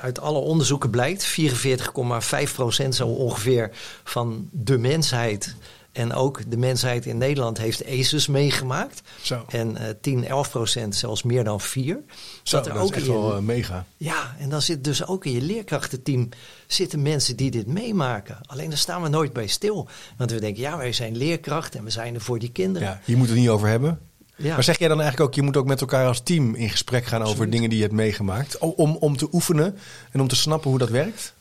[0.00, 3.70] uit alle onderzoeken blijkt, 44,5% zo ongeveer
[4.04, 5.54] van de mensheid.
[5.92, 9.02] En ook de mensheid in Nederland heeft ACEs meegemaakt.
[9.22, 11.98] Zo, En eh 10, 11 procent, zelfs meer dan 4.
[12.42, 13.84] Zo dat dat, er is ook echt in je- wel eh, mega.
[13.96, 16.28] Ja, en dan zit dus ook in je leerkrachtenteam
[16.66, 18.38] zitten mensen die dit meemaken.
[18.46, 19.88] Alleen daar staan we nooit bij stil.
[20.16, 22.88] Want we denken, ja, wij zijn leerkracht en we zijn er voor die kinderen.
[22.88, 24.00] Ja, hier moet het niet over hebben.
[24.36, 24.54] Ja.
[24.54, 27.04] Maar zeg jij dan eigenlijk ook, je moet ook met elkaar als team in gesprek
[27.04, 28.58] gaan over dingen die je hebt meegemaakt?
[28.58, 29.78] Om, om te oefenen
[30.10, 31.34] en om te snappen hoe dat werkt?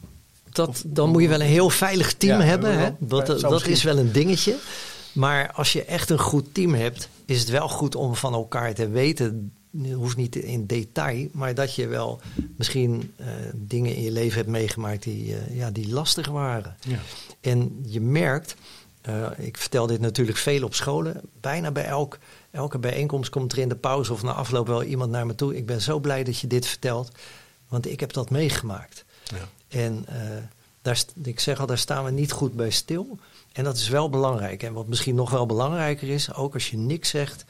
[0.52, 2.80] Dat, dan moet je wel een heel veilig team Ja, hebben.
[2.80, 2.90] Hè?
[3.00, 4.56] Dat, dat misschien- is wel een dingetje.
[5.14, 8.74] Maar als je echt een goed team hebt, is het wel goed om van elkaar
[8.74, 9.52] te weten.
[9.94, 12.22] Hoeft niet in detail, maar dat je wel
[12.58, 16.76] misschien eh, dingen in je leven hebt meegemaakt die, eh, ja, die lastig waren.
[16.88, 17.00] Ja.
[17.42, 18.56] En je merkt,
[19.02, 22.18] eh, ik vertel dit natuurlijk veel op scholen, bijna bij elk,
[22.52, 25.56] elke bijeenkomst komt er in de pauze of na afloop wel iemand naar me toe.
[25.56, 27.12] Ik ben zo blij dat je dit vertelt,
[27.68, 29.06] want ik heb dat meegemaakt.
[29.24, 29.50] Ja.
[29.72, 30.16] En eh,
[30.82, 33.18] daar, ik zeg al, daar staan we niet goed bij stil.
[33.52, 34.64] En dat is wel belangrijk.
[34.64, 37.46] En wat misschien nog wel belangrijker is, ook als je niks zegt,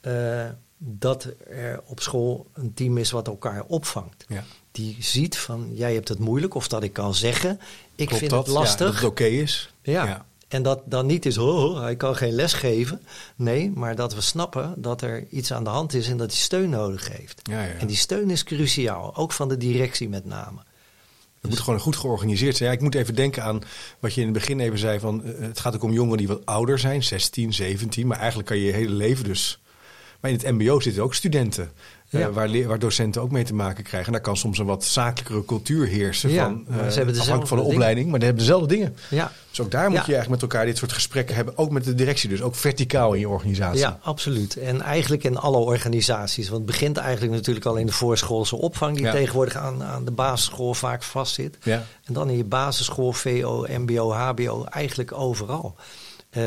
[0.00, 0.46] eh,
[0.78, 4.24] dat er op school een team is wat elkaar opvangt.
[4.28, 4.44] Ja.
[4.72, 7.60] Die ziet van, jij hebt het moeilijk, of dat ik kan zeggen,
[7.94, 8.46] ik Klopt vind dat?
[8.46, 8.78] het lastig.
[8.78, 9.72] Ja, dat het oké is.
[9.82, 10.04] Ja.
[10.04, 10.26] Ja.
[10.48, 13.02] En dat dan niet is, oh, oh, hij kan geen les geven.
[13.36, 16.40] Nee, maar dat we snappen dat er iets aan de hand is en dat hij
[16.40, 17.40] steun nodig heeft.
[17.42, 17.72] Ja, ja.
[17.72, 20.60] En die steun is cruciaal, ook van de directie met name.
[21.42, 22.68] Het moet gewoon goed georganiseerd zijn.
[22.68, 23.60] Ja, ik moet even denken aan
[23.98, 24.98] wat je in het begin even zei.
[25.00, 28.06] Van, eh, het gaat ook om jongeren die wat ouder zijn, 16, 17.
[28.06, 29.60] Maar eigenlijk kan je je hele leven dus...
[30.20, 31.72] Maar in het mbo zitten ook studenten.
[32.12, 32.30] Eh, Ja.
[32.30, 34.06] waar, waar docenten ook mee te maken krijgen.
[34.06, 36.30] En daar kan soms een wat zakelijkere cultuur heersen.
[36.30, 37.76] Ja, van, eh, ze hebben dezelfde afhankelijk van de dingen.
[37.76, 38.10] opleiding.
[38.10, 38.96] Maar die hebben dezelfde dingen.
[39.08, 40.04] Ja, Dus ook daar moet Ja.
[40.06, 41.58] je eigenlijk met elkaar dit soort gesprekken hebben.
[41.58, 42.42] Ook met de directie dus.
[42.42, 43.80] Ook verticaal in je organisatie.
[43.80, 44.56] ja, absoluut.
[44.56, 46.48] En eigenlijk in alle organisaties.
[46.48, 48.96] Want het begint eigenlijk natuurlijk al in de voorschoolse opvang...
[48.96, 51.58] die tegenwoordig aan, aan de basisschool vaak vastzit.
[51.62, 51.84] Ja.
[52.04, 55.76] En dan in je basisschool, VO, MBO, HBO, eigenlijk overal.
[56.30, 56.42] Eh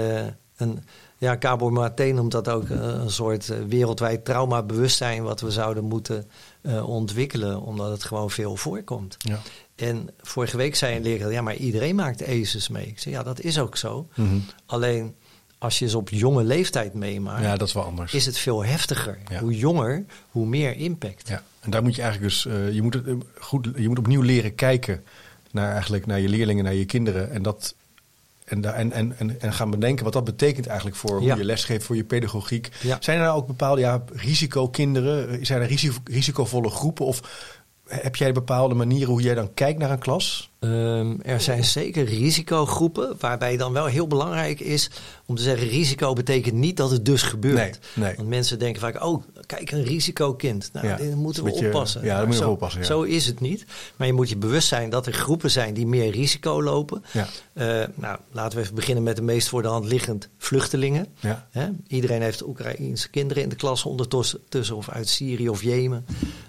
[0.58, 0.84] een,
[1.26, 5.24] ja, Cabo Maté noemt dat ook eh, een soort eh, wereldwijd traumabewustzijn...
[5.24, 6.28] wat we zouden moeten
[6.62, 9.18] eh, ontwikkelen, omdat het gewoon veel voorkomt.
[9.18, 9.40] Ja.
[9.76, 12.88] En vorige week zei een leraar, ja, maar iedereen maakt ACEs mee.
[12.88, 14.08] Ik zei, ja, dat is ook zo.
[14.16, 14.38] Mhm.
[14.66, 15.16] Alleen,
[15.58, 18.14] als je ze op jonge leeftijd meemaakt, ja, dat is wel anders.
[18.14, 19.18] is het veel heftiger.
[19.30, 19.40] Ja.
[19.40, 21.28] Hoe jonger, hoe meer impact.
[21.28, 23.06] Ja, en daar moet je eigenlijk dus, je, moet het,
[23.40, 25.04] goed, je moet opnieuw leren kijken
[25.52, 27.32] naar, eigenlijk, naar je leerlingen, naar je kinderen.
[27.32, 27.76] En, dat,
[28.46, 31.30] en, en, en, en, gaan bedenken wat dat betekent eigenlijk voor Ja.
[31.30, 32.70] hoe je lesgeeft, voor je pedagogiek.
[32.82, 32.98] Ja.
[33.00, 35.30] Zijn er nou ook bepaalde ja, risicokinderen?
[35.30, 37.06] Eh, Zijn er risico, risicovolle groepen?
[37.06, 37.22] Of
[37.88, 40.50] heb jij bepaalde manieren hoe jij dan kijkt naar een klas?
[40.60, 44.90] Ehm, er zijn zeker risicogroepen, waarbij dan wel heel belangrijk is
[45.26, 47.56] om te zeggen: risico betekent niet dat het dus gebeurt.
[47.94, 48.16] Nee, nee.
[48.16, 50.70] Want mensen denken vaak: oh, kijk, een risicokind.
[50.74, 52.02] Nou, Ja, dit moeten we dat beetje- oppassen.
[52.02, 52.86] ja, daar Maar moet je oppassen, ja.
[52.88, 53.66] Zo is het niet.
[53.96, 57.04] Maar je moet je bewust zijn dat er groepen zijn die meer risico lopen.
[57.12, 57.28] Ja.
[57.54, 61.08] Eh, nou, laten we even beginnen met de meest voor de hand liggend vluchtelingen.
[61.52, 61.68] Hè?
[61.88, 66.06] Iedereen heeft Oekraïense kinderen in de klas ondertussen, tussen of uit Syrië of Jemen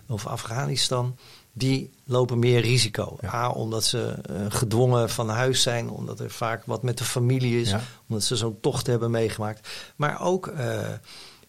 [0.08, 1.16] of Afghanistan.
[1.52, 3.16] Die lopen meer risico.
[3.20, 3.34] Ja.
[3.34, 7.60] A, omdat ze eh, gedwongen van huis zijn, omdat er vaak wat met de familie
[7.60, 7.80] is, Ja.
[8.08, 9.68] omdat ze zo'n tocht hebben meegemaakt.
[9.96, 10.78] Maar ook eh,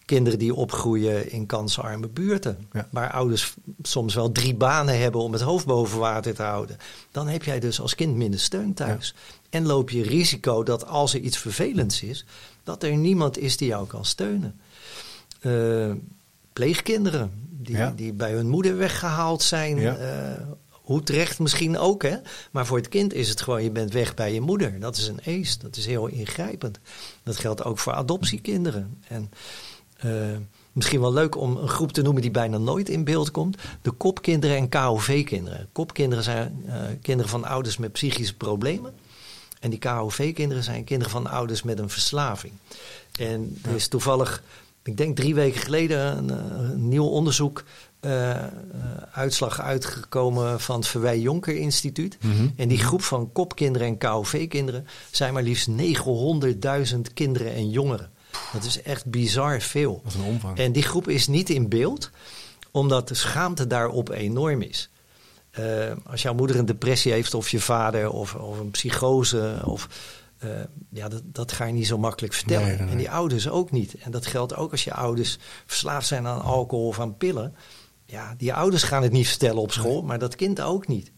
[0.04, 2.88] kinderen die opgroeien in kansarme buurten, Ja.
[2.90, 6.76] waar ouders soms wel drie banen hebben om het hoofd boven water te houden.
[7.10, 9.14] Dan heb jij dus als kind minder steun thuis.
[9.50, 12.24] En loop je risico dat als er iets vervelends is,
[12.64, 14.60] dat er niemand is die jou kan steunen.
[15.40, 15.92] Eh,
[16.52, 17.92] pleegkinderen die, Ja.
[17.96, 19.76] die bij hun moeder weggehaald zijn.
[19.78, 19.96] Ja.
[19.96, 22.16] eh, hoe terecht misschien ook, hè?
[22.50, 24.80] Maar voor het kind is het gewoon, je bent weg bij je moeder.
[24.80, 26.78] Dat is een ace, dat is heel ingrijpend.
[27.22, 28.98] Dat geldt ook voor adoptiekinderen.
[29.08, 29.30] En
[29.96, 30.10] eh,
[30.72, 33.56] misschien wel leuk om een groep te noemen die bijna nooit in beeld komt.
[33.82, 35.68] De kopkinderen en KOV-kinderen.
[35.72, 38.94] Kopkinderen zijn eh, kinderen van ouders met psychische problemen.
[39.60, 42.52] En die KOV-kinderen zijn kinderen van ouders met een verslaving.
[43.18, 44.42] En er is toevallig,
[44.82, 47.64] ik denk drie weken geleden, een, eh, een nieuw onderzoek.
[48.00, 48.48] eh, eh,
[49.12, 52.18] uitslag uitgekomen van het Verwij Jonker Instituut.
[52.20, 52.48] Mhm.
[52.56, 58.10] En die groep van kopkinderen en KOV-kinderen zijn maar liefst 900.000 kinderen en jongeren.
[58.52, 60.00] Dat is echt bizar veel.
[60.04, 60.58] Wat een omvang.
[60.58, 62.10] En die groep is niet in beeld,
[62.70, 64.90] omdat de schaamte daarop enorm is.
[66.04, 69.88] Als jouw moeder een depressie heeft, of je vader, of, of een psychose, of
[70.44, 70.50] Uh,
[70.90, 72.66] ja, dat, dat ga je niet zo makkelijk vertellen.
[72.66, 72.92] Nee, nee, nee.
[72.92, 73.94] En die ouders ook niet.
[73.94, 77.54] En dat geldt ook als je ouders verslaafd zijn aan alcohol of aan pillen.
[78.04, 81.12] Ja, die ouders gaan het niet vertellen op school, maar dat kind ook niet.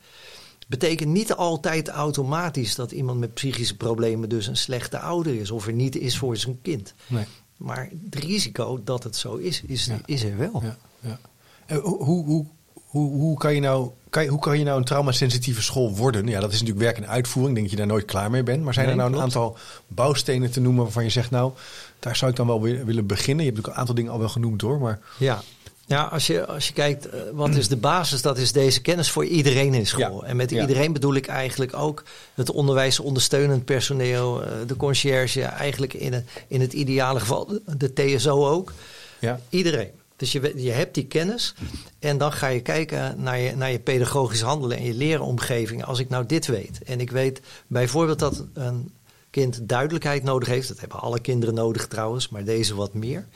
[0.68, 5.66] Betekent niet altijd automatisch dat iemand met psychische problemen dus een slechte ouder is of
[5.66, 6.94] er niet is voor zijn kind.
[7.06, 7.24] Nee.
[7.56, 10.00] Maar het risico dat het zo is, is, Ja.
[10.04, 10.60] is er wel.
[10.62, 11.18] Ja, ja.
[11.66, 14.84] En hoe, hoe, hoe, hoe kan je nou, kan je, hoe kan je nou een
[14.84, 16.26] traumasensitieve school worden?
[16.26, 17.54] Ja, dat is natuurlijk werk en uitvoering.
[17.54, 18.62] Denk dat je daar nooit klaar mee bent.
[18.64, 19.34] Maar zijn Nee, er nou klopt.
[19.34, 21.52] een aantal bouwstenen te noemen waarvan je zegt, nou,
[21.98, 23.44] daar zou ik dan wel wi- willen beginnen?
[23.44, 24.78] Je hebt ook een aantal dingen al wel genoemd hoor.
[24.80, 25.42] Maar Ja.
[25.86, 28.22] Ja, als je, als je kijkt, eh, wat is de basis?
[28.22, 30.22] Dat is deze kennis voor iedereen in school.
[30.22, 30.60] Ja, En met ja.
[30.60, 32.02] iedereen bedoel ik eigenlijk ook
[32.34, 37.62] het onderwijs ondersteunend personeel, eh, de conciërge, eigenlijk in het, in het ideale geval de-
[37.76, 38.72] de TSO ook.
[39.18, 39.90] ja, Iedereen.
[40.20, 41.54] Dus je, je hebt die kennis
[41.98, 45.84] en dan ga je kijken naar je, naar je pedagogisch handelen en je leeromgeving.
[45.84, 48.92] Als ik nou dit weet en ik weet bijvoorbeeld dat een
[49.30, 50.68] kind duidelijkheid nodig heeft.
[50.68, 53.26] Dat hebben alle kinderen nodig trouwens, maar deze wat meer.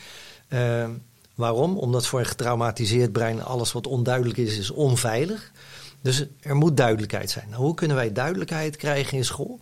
[0.48, 0.90] Ehm,
[1.34, 1.78] waarom?
[1.78, 5.52] Omdat voor een getraumatiseerd brein alles wat onduidelijk is, is onveilig.
[6.00, 7.46] Dus er moet duidelijkheid zijn.
[7.50, 9.60] Nou, hoe kunnen wij duidelijkheid krijgen in school?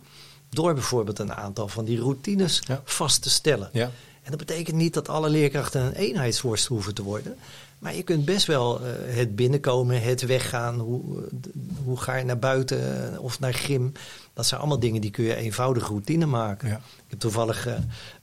[0.49, 2.81] Door bijvoorbeeld een aantal van die routines Ja.
[2.83, 3.69] vast te stellen.
[3.73, 3.91] ja,
[4.23, 7.35] En dat betekent niet dat alle leerkrachten een eenheidsworst hoeven te worden.
[7.79, 10.79] Maar je kunt best wel eh, het binnenkomen, het weggaan.
[10.79, 11.27] Hoe, eh,
[11.83, 13.91] hoe ga je naar buiten eh, of naar gym?
[14.33, 16.69] Dat zijn allemaal dingen die kun je eenvoudig routine maken.
[16.69, 16.75] Ja.
[16.75, 17.67] Ik heb toevallig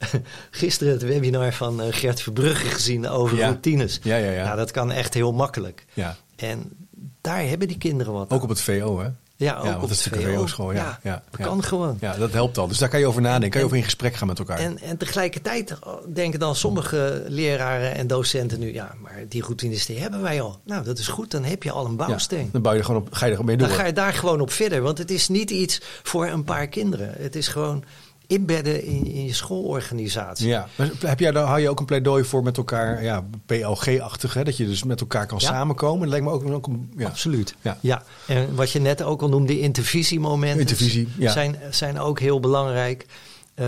[0.51, 3.47] gisteren het webinar van Gert Verbrugge gezien over Ja.
[3.47, 4.01] routines.
[4.03, 4.45] Ja, ja, ja.
[4.45, 5.85] Nou, dat kan echt heel makkelijk.
[5.95, 6.17] ja.
[6.37, 6.73] En
[7.21, 8.43] daar hebben die kinderen wat Ook aan.
[8.43, 9.09] op het VO hè?
[9.41, 10.23] Ja, ook ja, op want het.
[10.23, 10.73] VO-school.
[10.73, 11.97] Ja, ja, dat kan gewoon.
[12.01, 12.69] Ja, dat helpt al.
[12.69, 13.51] Dus daar kan je over nadenken.
[13.51, 14.59] Kan je over in gesprek gaan met elkaar.
[14.59, 15.77] En, en tegelijkertijd
[16.13, 20.61] denken dan sommige leraren en docenten nu, ja, maar die routines die hebben wij al.
[20.65, 22.49] Nou, dat is goed, dan heb je al een bouwsteen.
[22.53, 23.69] dan bouw je er gewoon op, ga je er mee door.
[23.69, 26.67] Dan ga je daar gewoon op verder, want het is niet iets voor een paar
[26.67, 27.15] kinderen.
[27.19, 27.85] Het is gewoon
[28.31, 30.49] inbedden in, in je schoolorganisatie.
[30.49, 34.35] Ja, maar heb jij daar, hou je ook een pleidooi voor met elkaar, ja, PLG-achtig,
[34.35, 34.45] hè?
[34.45, 35.47] dat je dus met elkaar kan Ja.
[35.47, 36.01] samenkomen?
[36.01, 37.07] Dat lijkt me ook, ook een, ja.
[37.07, 37.55] Absoluut.
[37.61, 37.79] Ja.
[37.81, 38.03] Ja.
[38.27, 40.61] en wat je net ook al noemde, intervisiemomenten.
[40.61, 41.33] Intervisie, ja.
[41.33, 43.07] zijn, zijn ook heel belangrijk.
[43.55, 43.67] Eh,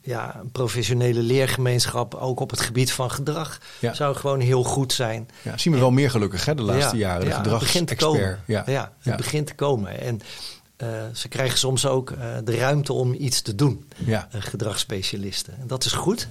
[0.00, 3.94] ja, een professionele leergemeenschap, ook op het gebied van gedrag, Ja.
[3.94, 5.28] zou gewoon heel goed zijn.
[5.42, 7.24] Ja, zien we wel meer gelukkig hè, de laatste Ja, jaren.
[7.24, 8.38] De ja, het begint te gedragsexpert.
[8.46, 8.64] komen.
[8.66, 8.72] Ja.
[8.72, 10.00] Ja, het begint te komen.
[10.00, 10.20] En
[11.12, 14.28] ze krijgen soms ook eh, de ruimte om iets te doen, Ja.
[14.30, 15.54] eh, gedragsspecialisten.
[15.60, 16.28] En dat is goed.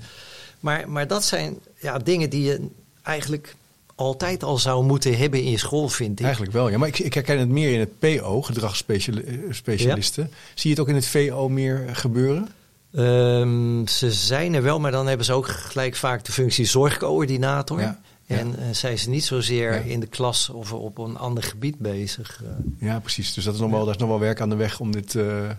[0.59, 2.67] Maar, maar dat zijn ja, dingen die je
[3.01, 3.55] eigenlijk
[3.95, 6.23] altijd al zou moeten hebben in je school, vind ik.
[6.25, 6.77] Eigenlijk wel, ja.
[6.77, 10.31] Maar ik, ik herken het meer in het PO, gedragsspecialisten.
[10.53, 12.49] Zie je het ook in het VO meer gebeuren?
[12.93, 17.79] Ehm, ze zijn er wel, maar dan hebben ze ook gelijk vaak de functie zorgcoördinator.
[17.81, 17.99] Ja.
[18.27, 19.79] En eh, zijn ze niet zozeer Ja.
[19.79, 22.41] in de klas of op een ander gebied bezig.
[22.43, 22.87] eh.
[22.87, 23.33] Ja, precies.
[23.33, 25.13] Dus dat is nog wel, daar is nog wel werk aan de weg om dit...
[25.13, 25.55] want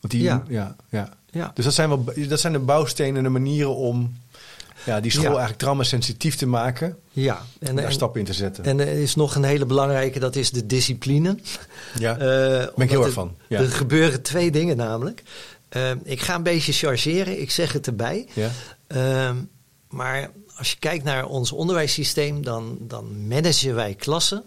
[0.00, 0.44] die, ja.
[0.48, 0.76] Ja.
[0.88, 1.50] Ja, ja.
[1.54, 4.14] Dus dat zijn, wel, dat zijn de bouwstenen en de manieren om
[4.84, 5.28] ja, die school Ja.
[5.30, 6.96] eigenlijk traumasensitief te maken.
[7.12, 7.42] ja.
[7.58, 8.64] En, En daar en- stappen in te zetten.
[8.64, 11.36] En er is nog een hele belangrijke, dat is de discipline.
[11.98, 12.12] ja.
[12.12, 12.18] Eh,
[12.76, 13.34] ben ik heel erg er- van.
[13.48, 13.58] Ja.
[13.60, 15.22] Er gebeuren twee dingen namelijk.
[16.02, 18.26] Ik ga een beetje chargeren, ik zeg het erbij.
[18.32, 18.50] ja.
[18.86, 19.36] Ehm,
[19.88, 24.44] maar als je kijkt naar ons onderwijssysteem, dan, dan managen wij klassen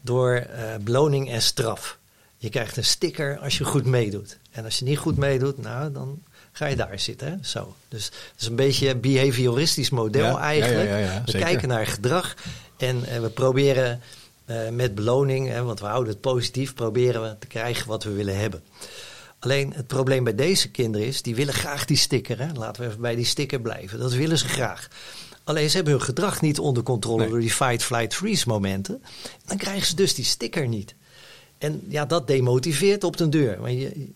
[0.00, 1.98] door eh, beloning en straf.
[2.36, 4.38] Je krijgt een sticker als je goed meedoet.
[4.50, 7.28] En als je niet goed meedoet, nou, dan ga je daar zitten.
[7.28, 7.36] Hè?
[7.42, 7.74] Zo.
[7.88, 10.88] Dus het is een beetje een behavioristisch model Ja, eigenlijk.
[10.88, 11.46] ja, ja, ja, we zeker.
[11.46, 12.34] kijken naar gedrag
[12.76, 14.00] en eh, we proberen
[14.44, 18.12] eh, met beloning, hè, want we houden het positief, proberen we te krijgen wat we
[18.12, 18.62] willen hebben.
[19.38, 22.38] Alleen het probleem bij deze kinderen is, die willen graag die sticker.
[22.38, 22.52] Hè?
[22.52, 23.98] Laten we even bij die sticker blijven.
[23.98, 24.88] Dat willen ze graag.
[25.44, 27.28] Alleen ze hebben hun gedrag niet onder controle Nee.
[27.28, 29.02] door die fight, flight, freeze momenten.
[29.44, 30.94] Dan krijgen ze dus die sticker niet.
[31.58, 33.60] En ja, dat demotiveert op den deur.
[33.60, 34.08] Want je,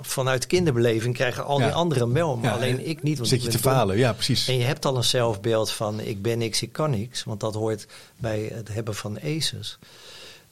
[0.00, 1.64] vanuit kinderbeleving krijgen al Ja.
[1.64, 3.16] die anderen wel, maar Ja, alleen en ik niet.
[3.16, 3.96] Want Zit je te falen?
[3.96, 4.48] Ja, precies.
[4.48, 7.24] En je hebt al een zelfbeeld van ik ben niks, ik kan niks.
[7.24, 9.78] Want dat hoort bij het hebben van ACEs.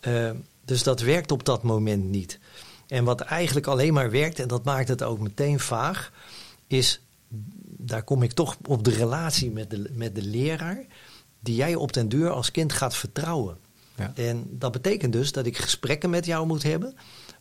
[0.01, 0.31] Eh,
[0.64, 2.38] dus dat werkt op dat moment niet.
[2.87, 6.12] En wat eigenlijk alleen maar werkt, en dat maakt het ook meteen vaag,
[6.66, 7.01] is,
[7.85, 10.85] daar kom ik toch op de relatie met de, met de leraar,
[11.40, 13.57] die jij op den duur als kind gaat vertrouwen.
[13.97, 14.12] Ja.
[14.14, 16.95] En dat betekent dus dat ik gesprekken met jou moet hebben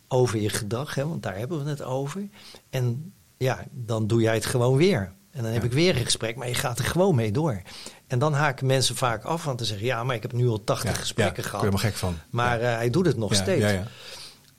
[0.08, 2.28] over je gedrag, hè, want daar hebben we het over.
[2.70, 5.14] En ja, dan doe jij het gewoon weer.
[5.32, 5.68] En dan heb Ja.
[5.68, 7.62] ik weer een gesprek, maar je gaat er gewoon mee door.
[8.08, 10.64] En dan haken mensen vaak af, want ze zeggen: ja, maar ik heb nu al
[10.64, 11.66] 80 Ja, gesprekken ja, gehad.
[11.66, 12.16] Ik ben er gek van.
[12.30, 13.62] Maar eh, hij doet het nog steeds.
[13.62, 13.88] Ja, ja.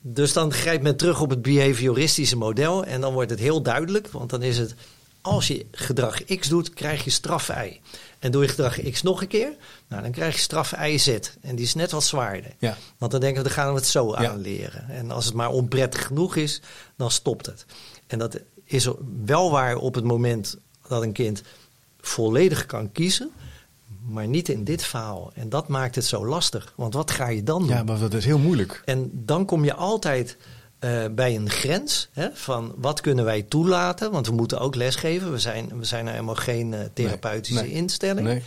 [0.01, 2.85] Dus dan grijpt men terug op het behavioristische model.
[2.85, 4.07] En dan wordt het heel duidelijk.
[4.07, 4.75] Want dan is het,
[5.23, 7.79] als je gedrag X doet, krijg je straf Y.
[8.19, 9.55] En doe je gedrag X nog een keer,
[9.87, 11.07] nou, dan krijg je straf Y Z.
[11.41, 12.55] En die is net wat zwaarder.
[12.59, 12.77] Ja.
[12.97, 14.29] Want dan denken we, dan gaan we het zo Ja.
[14.29, 14.89] aanleren.
[14.89, 16.61] En als het maar onprettig genoeg is,
[16.95, 17.65] dan stopt het.
[18.07, 18.87] En dat, is
[19.25, 20.57] wel waar op het moment
[20.87, 21.41] dat een kind
[22.01, 23.31] volledig kan kiezen,
[24.05, 25.31] maar niet in dit verhaal.
[25.33, 26.73] En dat maakt het zo lastig.
[26.75, 27.69] Want wat ga je dan doen?
[27.75, 28.81] Ja, maar dat is heel moeilijk.
[28.85, 30.37] En dan kom je altijd
[30.83, 34.11] uh, bij een grens hè, van wat kunnen wij toelaten.
[34.11, 35.31] Want we moeten ook lesgeven.
[35.31, 38.27] We zijn, we zijn nou helemaal geen uh, therapeutische nee, nee, instelling.
[38.27, 38.43] Nee.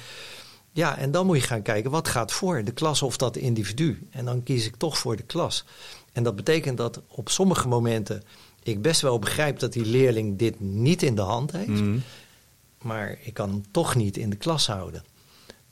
[0.72, 4.09] Ja, en dan moet je gaan kijken wat gaat voor de klas of dat individu.
[4.11, 5.64] En dan kies ik toch voor de klas.
[6.12, 8.22] En dat betekent dat op sommige momenten
[8.62, 11.68] ik best wel begrijp dat die leerling dit niet in de hand heeft.
[11.68, 11.99] Mhm.
[12.83, 15.05] Maar ik kan hem toch niet in de klas houden.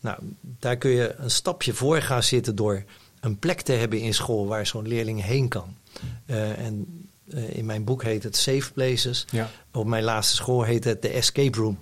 [0.00, 2.84] Nou, daar kun je een stapje voor gaan zitten door
[3.20, 5.76] een plek te hebben in school waar zo'n leerling heen kan.
[6.26, 9.26] Uh, en uh, in mijn boek heet het Safe Places.
[9.30, 9.50] Ja.
[9.72, 11.78] Op mijn laatste school heet het de Escape Room.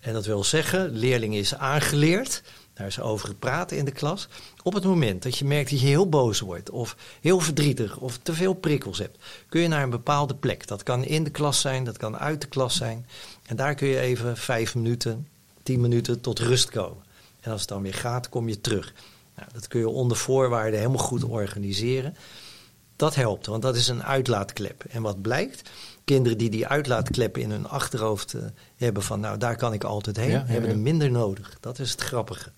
[0.00, 2.42] En dat wil zeggen, leerling is aangeleerd.
[2.74, 4.28] Daar is over gepraat in de klas.
[4.62, 8.18] Op het moment dat je merkt dat je heel boos wordt, of heel verdrietig, of
[8.22, 9.18] te veel prikkels hebt,
[9.48, 10.66] kun je naar een bepaalde plek.
[10.66, 13.06] Dat kan in de klas zijn, dat kan uit de klas zijn.
[13.46, 15.28] En daar kun je even vijf minuten,
[15.62, 17.02] tien minuten tot rust komen.
[17.40, 18.94] En als het dan weer gaat, kom je terug.
[19.36, 22.16] Nou, dat kun je onder voorwaarden helemaal goed organiseren.
[22.98, 24.84] Dat helpt, want dat is een uitlaatklep.
[24.90, 25.70] En wat blijkt,
[26.04, 28.42] kinderen die die uitlaatklep in hun achterhoofd uh,
[28.76, 30.74] hebben van nou daar kan ik altijd heen, Ja, hebben ja.
[30.76, 31.56] er minder nodig.
[31.60, 32.50] Dat is het grappige.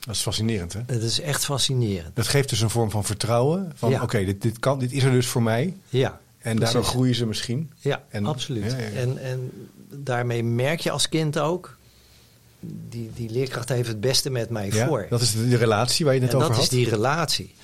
[0.00, 0.80] Dat is fascinerend, hè?
[0.86, 2.16] Het is echt fascinerend.
[2.16, 3.72] Dat geeft dus een vorm van vertrouwen.
[3.74, 4.02] Van Ja.
[4.02, 5.76] oké, dit, dit, kan, dit is er dus voor mij.
[5.88, 6.90] Ja, En daardoor Precies.
[6.90, 7.70] groeien ze misschien.
[7.78, 8.70] ja En- absoluut.
[8.70, 8.90] ja, ja, ja.
[9.00, 9.50] En, en
[9.90, 11.76] daarmee merk je als kind ook,
[12.88, 15.06] die, die leerkracht heeft het beste met mij voor.
[15.10, 16.78] dat is de, de relatie waar je het en net dat over is had.
[16.78, 17.54] die relatie.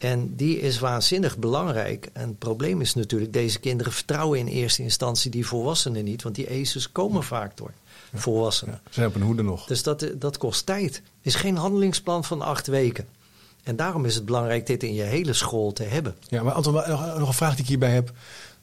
[0.00, 2.08] En die is waanzinnig belangrijk.
[2.12, 6.22] En het probleem is natuurlijk, deze kinderen vertrouwen in eerste instantie die volwassenen niet.
[6.22, 7.72] Want die ACEs komen vaak door
[8.14, 8.80] volwassenen.
[8.84, 9.66] Ja, ze op een hoede nog.
[9.66, 10.94] Dus dat, dat kost tijd.
[10.94, 13.06] Het is geen handelingsplan van acht weken.
[13.62, 16.16] En daarom is het belangrijk dit in je hele school te hebben.
[16.28, 18.12] Ja, maar Anton, nog, een vraag die ik hierbij heb.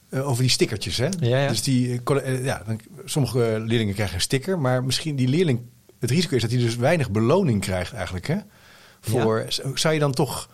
[0.09, 1.07] eh, over die stickertjes, hè?
[1.19, 1.47] Ja, ja.
[1.47, 5.61] Dus die, eh, eh, ja, dan, sommige leerlingen krijgen een sticker, maar misschien die leerling,
[5.99, 8.37] het risico is dat hij dus weinig beloning krijgt eigenlijk, hè?
[9.01, 10.49] Voor, Zou je dan toch,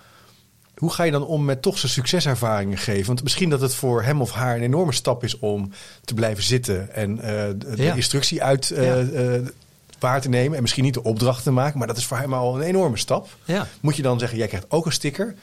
[0.84, 3.06] hoe ga je dan om met toch zijn succeservaringen geven?
[3.06, 5.72] Want misschien dat het voor hem of haar een enorme stap is om
[6.06, 7.26] te blijven zitten en eh,
[7.76, 7.94] de, Ja.
[7.94, 8.98] instructie uit Ja.
[9.00, 9.40] eh,
[10.00, 12.34] waar te nemen en misschien niet de opdracht te maken, maar dat is voor hem
[12.34, 13.28] al een enorme stap.
[13.46, 13.68] Ja.
[13.82, 15.36] Moet je dan zeggen, jij krijgt ook een sticker?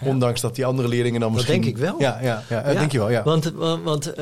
[0.00, 0.06] Ja.
[0.06, 1.62] Ondanks dat die andere leerlingen dan Dat misschien...
[1.62, 1.94] denk ik wel.
[1.98, 3.22] Ja, ja, ja, dat Ja, denk je wel, ja.
[3.22, 4.12] Want, want,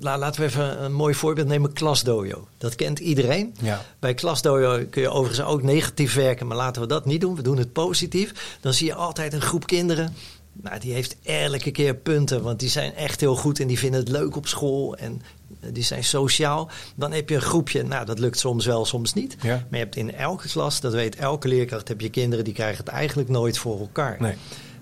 [0.00, 1.72] nou, laten we even een mooi voorbeeld nemen.
[1.72, 2.48] Klasdojo.
[2.58, 3.54] Dat kent iedereen.
[3.60, 3.82] Ja.
[3.98, 6.46] Bij Klasdojo kun je overigens ook negatief werken.
[6.46, 7.36] Maar laten we dat niet doen.
[7.36, 8.56] We doen het positief.
[8.60, 10.14] Dan zie je altijd een groep kinderen.
[10.52, 12.42] Nou, die heeft elke keer punten.
[12.42, 13.60] Want die zijn echt heel goed.
[13.60, 14.96] En die vinden het leuk op school.
[14.96, 15.22] En
[15.60, 16.70] eh, die zijn sociaal.
[16.94, 17.82] Dan heb je een groepje.
[17.82, 19.36] Nou, dat lukt soms wel, soms niet.
[19.42, 19.54] Ja.
[19.54, 21.88] Maar je hebt in elke klas, dat weet elke leerkracht...
[21.88, 24.16] heb je kinderen die krijgen het eigenlijk nooit voor elkaar.
[24.20, 24.34] Nee.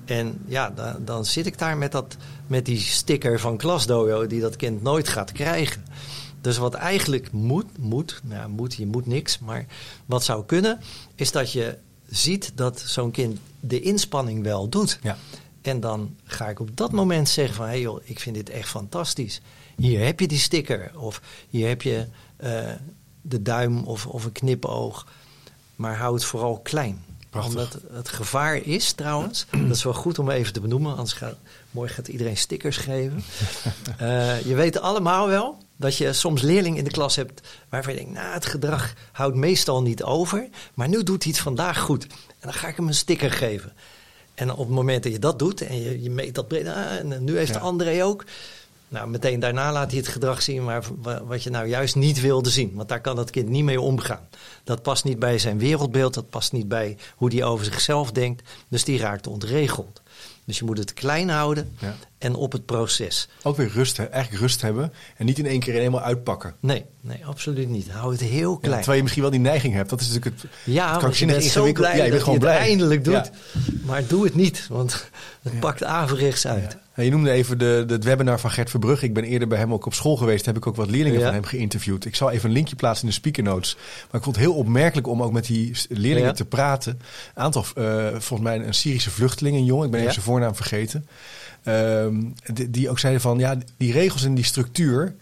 [0.04, 4.40] En ja, dan, dan zit ik daar met, dat, met die sticker van Klasdojo die
[4.40, 5.84] dat kind nooit gaat krijgen.
[6.40, 9.66] Dus wat eigenlijk moet, moet, nou ja, moet, je moet niks, maar
[10.06, 10.80] wat zou kunnen,
[11.14, 14.98] is dat je ziet dat zo'n kind de inspanning wel doet.
[15.02, 15.16] Ja.
[15.62, 18.50] En dan ga ik op dat moment zeggen van, hé hey joh, ik vind dit
[18.50, 19.40] echt fantastisch.
[19.76, 22.70] Hier heb je die sticker of hier heb je eh,
[23.20, 25.06] de duim of, of een knipoog.
[25.76, 27.04] Maar hou het vooral klein.
[27.40, 27.55] Prachtig.
[27.55, 31.37] Omdat het gevaar is trouwens, dat is wel goed om even te benoemen, anders gaat,
[31.70, 33.23] morgen gaat iedereen stickers geven.
[33.99, 37.99] Eh, je weet allemaal wel dat je soms leerlingen in de klas hebt waarvan je
[37.99, 42.03] denkt, nou het gedrag houdt meestal niet over, maar nu doet hij het vandaag goed.
[42.05, 43.73] En dan ga ik hem een sticker geven.
[44.35, 46.92] En op het moment dat je dat doet en je, je meet dat breed, ah,
[46.92, 47.61] en nu heeft Ja.
[47.61, 48.25] André ook.
[48.94, 52.20] Nou, meteen daarna laat hij het gedrag zien waar, wa- wat je nou juist niet
[52.20, 52.72] wilde zien.
[52.74, 54.28] Want daar kan dat kind niet mee omgaan.
[54.64, 58.42] Dat past niet bij zijn wereldbeeld, dat past niet bij hoe hij over zichzelf denkt.
[58.68, 60.02] Dus die raakt ontregeld.
[60.44, 61.94] Dus je moet het klein houden Ja.
[62.18, 63.28] en op het proces.
[63.42, 66.54] Ook weer rust, hè, eigenlijk rust hebben en niet in één keer helemaal uitpakken.
[66.61, 67.90] Nee, nee, absoluut niet.
[67.90, 68.74] Hou het heel Ja, klein.
[68.76, 69.90] terwijl je misschien wel die neiging hebt.
[69.90, 71.87] Dat is natuurlijk het Ja, want je bent zo ingewikkeld.
[71.87, 72.68] blij Ja, je dat bent je gewoon het blij.
[72.68, 73.14] eindelijk doet.
[73.14, 73.30] Ja.
[73.85, 75.11] Maar doe het niet, want
[75.42, 75.59] het Ja.
[75.59, 76.76] pakt averechts uit.
[76.96, 79.04] Je noemde even de, de, het webinar van Gert Verbrugge.
[79.04, 80.46] Ik ben eerder bij hem ook op school geweest.
[80.46, 81.24] Heb ik ook wat leerlingen Ja.
[81.24, 82.04] van hem geïnterviewd.
[82.04, 83.74] Ik zal even een linkje plaatsen in de speaker notes.
[83.76, 86.35] Maar ik vond het heel opmerkelijk om ook met die leerlingen Ja.
[86.35, 86.98] te praten.
[87.35, 89.85] Een aantal, eh, volgens mij een Syrische vluchteling, een jongen.
[89.85, 91.07] Ik ben even zijn voornaam vergeten.
[91.62, 95.14] Ehm, die, die ook zeiden van, ja, die regels en die structuur.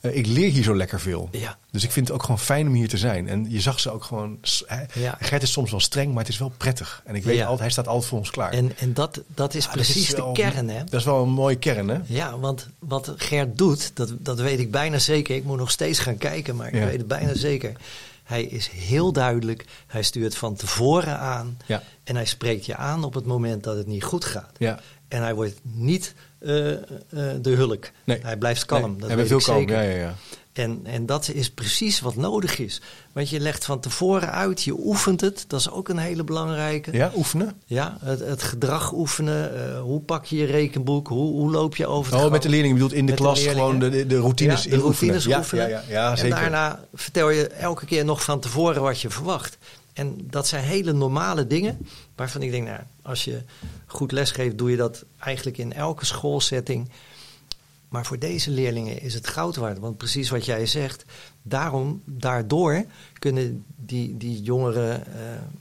[0.00, 1.28] Eh, ik leer hier zo lekker veel.
[1.32, 1.58] Ja.
[1.70, 3.28] Dus ik vind het ook gewoon fijn om hier te zijn.
[3.28, 4.38] En je zag ze ook gewoon.
[4.94, 5.16] Ja.
[5.20, 7.02] Gert is soms wel streng, maar het is wel prettig.
[7.04, 7.42] En ik weet Ja.
[7.42, 8.52] altijd, hij staat altijd voor ons klaar.
[8.52, 10.84] En, en dat, dat is Ah, dat precies wel- de kern, hè?
[10.84, 11.98] Dat is wel een mooie kern, hè?
[12.06, 15.36] Ja, want wat Gert doet, dat, dat weet ik bijna zeker.
[15.36, 17.72] Ik moet nog steeds gaan kijken, maar ik weet het bijna zeker.
[18.24, 19.64] Hij is heel duidelijk.
[19.86, 21.58] Hij stuurt van tevoren aan.
[21.66, 21.82] Ja.
[22.04, 24.50] En hij spreekt je aan op het moment dat het niet goed gaat.
[24.58, 24.80] Ja.
[25.08, 26.78] En hij wordt niet eh, eh,
[27.40, 27.90] de hulk.
[28.04, 28.18] Nee.
[28.22, 28.90] Hij blijft kalm.
[28.90, 29.58] Nee, dat hij heel kalm.
[29.58, 29.82] zeker.
[29.82, 30.14] Ja, ja, ja.
[30.52, 32.80] En, en dat is precies wat nodig is.
[33.12, 35.44] Want je legt van tevoren uit, je oefent het.
[35.46, 36.92] Dat is ook een hele belangrijke.
[36.92, 37.60] Ja, oefenen?
[37.66, 39.52] Ja, het, het gedrag oefenen.
[39.54, 41.08] Uh, hoe pak je je rekenboek?
[41.08, 43.78] Hoe, hoe loop je over het Oh, met de leerlingen bedoelt in de klas gewoon
[43.78, 45.38] de, de routines ja, de routines oefenen.
[45.38, 45.68] oefenen.
[45.68, 46.36] Ja, ja, ja, zeker.
[46.36, 49.58] En daarna vertel je elke keer nog van tevoren wat je verwacht.
[49.98, 53.42] En dat zijn hele normale dingen waarvan ik denk, nou, als je
[53.86, 56.90] goed lesgeeft, doe je dat eigenlijk in elke schoolsetting.
[57.88, 59.78] Maar voor deze leerlingen is het goud waard.
[59.78, 61.04] Want precies wat jij zegt,
[61.42, 62.84] daarom, daardoor
[63.18, 65.14] kunnen die, die jongeren uh,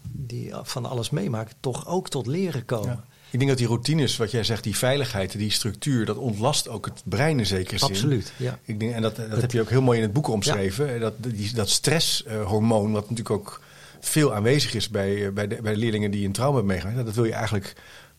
[0.04, 2.90] die van alles meemaken, toch ook tot leren komen.
[2.90, 3.06] Ja.
[3.30, 6.86] Ik denk dat die routines, wat jij zegt, die veiligheid, die structuur, dat ontlast ook
[6.86, 7.88] het brein in zekere zin.
[7.88, 8.60] Absoluut, ja.
[8.64, 10.94] Ik denk, en dat, dat heb je ook heel mooi in het boek omschreven.
[10.94, 11.00] Ja.
[11.00, 13.62] Dat, die, dat stresshormoon, wat natuurlijk ook
[14.08, 17.06] veel aanwezig is bij, bij, de, bij de leerlingen die een trauma meegemaakt.
[17.06, 17.76] Dat wil je eigenlijk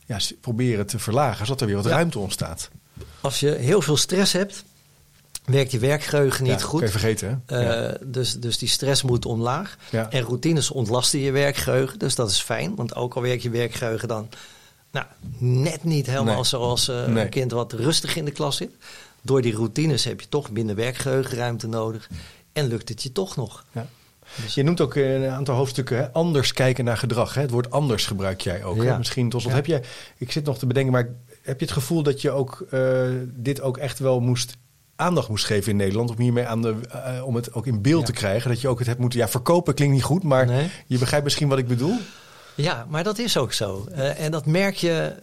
[0.06, 1.90] ja, proberen te verlagen, zodat er weer wat ja.
[1.90, 2.70] ruimte ontstaat.
[3.20, 4.64] Als je heel veel stress hebt,
[5.44, 6.78] werkt je werkgeheugen niet ja, goed.
[6.78, 7.88] Kun je vergeten, hè?
[7.90, 9.76] Uh, dus, dus die stress moet omlaag.
[9.90, 10.10] Ja.
[10.10, 12.74] En routines ontlasten je werkgeheugen, dus dat is fijn.
[12.74, 14.28] Want ook al werkt je werkgeheugen dan
[14.90, 15.06] nou,
[15.38, 16.44] net niet helemaal nee.
[16.44, 17.24] zoals uh, nee.
[17.24, 18.70] een kind wat rustig in de klas zit.
[19.22, 22.08] Door die routines heb je toch minder werkgeheugenruimte nodig.
[22.52, 23.64] En lukt het je toch nog.
[23.72, 23.86] Ja.
[24.42, 27.34] Dus je noemt ook een aantal hoofdstukken hè, anders kijken naar gedrag.
[27.34, 27.40] Hè?
[27.40, 28.76] Het woord anders gebruik jij ook.
[28.76, 28.82] Ja.
[28.82, 28.98] Hè?
[28.98, 29.54] Misschien tot slot.
[29.54, 29.80] Heb je,
[30.16, 31.08] ik zit nog te bedenken, maar
[31.42, 34.56] heb je het gevoel dat je ook uh, dit ook echt wel moest
[34.96, 38.00] aandacht moest geven in Nederland om hiermee aan de, uh, om het ook in beeld
[38.00, 38.06] ja.
[38.06, 40.70] te krijgen dat je ook het hebt moeten ja verkopen klinkt niet goed maar nee.
[40.86, 41.96] je begrijpt misschien wat ik bedoel
[42.54, 45.14] ja maar dat is ook zo uh, en dat merk je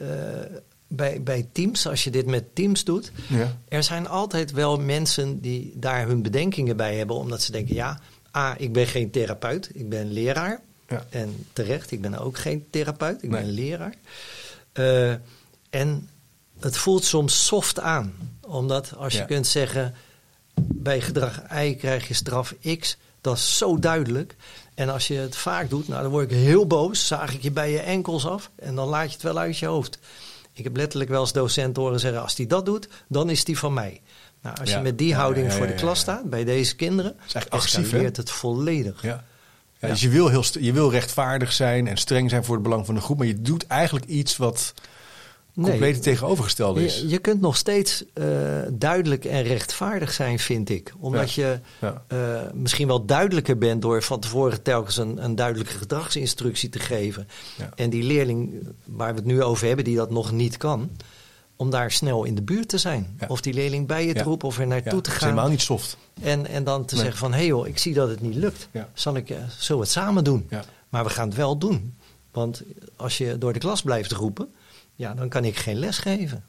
[0.88, 3.58] bij, bij teams als je dit met teams doet ja.
[3.68, 8.00] er zijn altijd wel mensen die daar hun bedenkingen bij hebben omdat ze denken ja
[8.36, 11.06] a ik ben geen therapeut ik ben leraar ja.
[11.10, 13.42] en terecht ik ben ook geen therapeut ik Nee.
[13.42, 13.94] ben leraar
[15.70, 16.10] en
[16.60, 18.14] het voelt soms soft aan.
[18.42, 19.96] Omdat als je kunt zeggen,
[20.62, 24.36] bij gedrag Y krijg je straf X, dat is zo duidelijk.
[24.74, 27.52] En als je het vaak doet, nou, dan word ik heel boos, zaag ik je
[27.52, 30.00] bij je enkels af en dan laat je het wel uit je hoofd.
[30.54, 33.58] Ik heb letterlijk wel als docent horen zeggen, als die dat doet, dan is die
[33.58, 34.02] van mij.
[34.46, 34.78] Nou, als Ja.
[34.78, 38.30] je met die houding voor de klas staat, bij deze kinderen, is agressief, escaleert het
[38.32, 39.02] volledig.
[39.02, 39.24] ja.
[39.80, 42.96] Dus je wil, heel je wil rechtvaardig zijn en streng zijn voor het belang van
[42.96, 44.74] de groep, maar je doet eigenlijk iets wat
[45.54, 45.70] Nee.
[45.70, 47.00] compleet het tegenovergestelde is.
[47.02, 48.26] Je, je kunt nog steeds eh,
[48.72, 50.94] duidelijk en rechtvaardig zijn, vind ik.
[51.00, 52.04] Omdat je Ja.
[52.08, 52.18] eh,
[52.54, 57.28] misschien wel duidelijker bent door van tevoren telkens een, een duidelijke gedragsinstructie te geven.
[57.58, 57.70] Ja.
[57.76, 60.90] En die leerling waar we het nu over hebben, die dat nog niet kan,
[61.56, 63.16] om daar snel in de buurt te zijn.
[63.20, 63.28] Ja.
[63.28, 64.24] Of die leerling bij je te Ja.
[64.24, 65.30] roepen of er Ja, naartoe te is gaan.
[65.30, 65.98] helemaal niet soft.
[66.22, 67.04] En, en dan te Nee.
[67.04, 68.68] zeggen van, hé hey joh, ik zie dat het niet lukt.
[68.94, 70.50] Zal ik, eh, zullen we het samen doen?
[70.90, 71.96] Maar we gaan het wel doen.
[72.32, 72.62] Want
[72.96, 74.54] als je door de klas blijft roepen,
[74.96, 76.44] ja, dan kan ik geen les geven.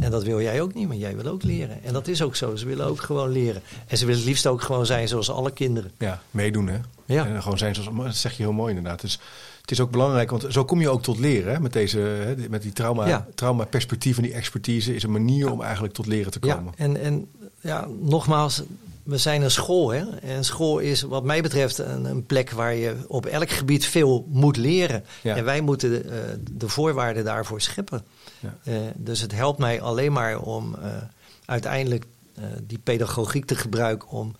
[0.00, 1.82] En dat wil jij ook niet, maar jij wil ook leren.
[1.84, 2.56] En dat is ook zo.
[2.56, 3.62] Ze willen ook gewoon leren.
[3.86, 5.92] En ze willen het liefst ook gewoon zijn zoals alle kinderen.
[5.98, 6.78] Ja, meedoen hè.
[7.06, 7.26] Ja.
[7.26, 9.00] En gewoon zijn zoals, dat zeg je heel mooi inderdaad.
[9.00, 9.18] Dus
[9.64, 11.52] het is ook belangrijk, want zo kom je ook tot leren.
[11.52, 11.60] Hè?
[11.60, 13.26] Met, deze, met die trauma, Ja.
[13.34, 16.72] trauma perspectief en die expertise is een manier om eigenlijk tot leren te Ja, komen.
[16.76, 17.26] en, en
[17.60, 18.62] ja, nogmaals,
[19.02, 19.90] we zijn een school.
[19.90, 20.18] Hè?
[20.18, 24.26] En school is wat mij betreft een, een plek waar je op elk gebied veel
[24.30, 25.04] moet leren.
[25.22, 25.36] Ja.
[25.36, 26.18] En wij moeten de, eh,
[26.50, 28.02] de voorwaarden daarvoor scheppen.
[28.40, 28.56] Ja.
[28.64, 30.90] Eh, dus het helpt mij alleen maar om eh,
[31.44, 32.04] uiteindelijk
[32.66, 34.34] die pedagogiek te gebruiken om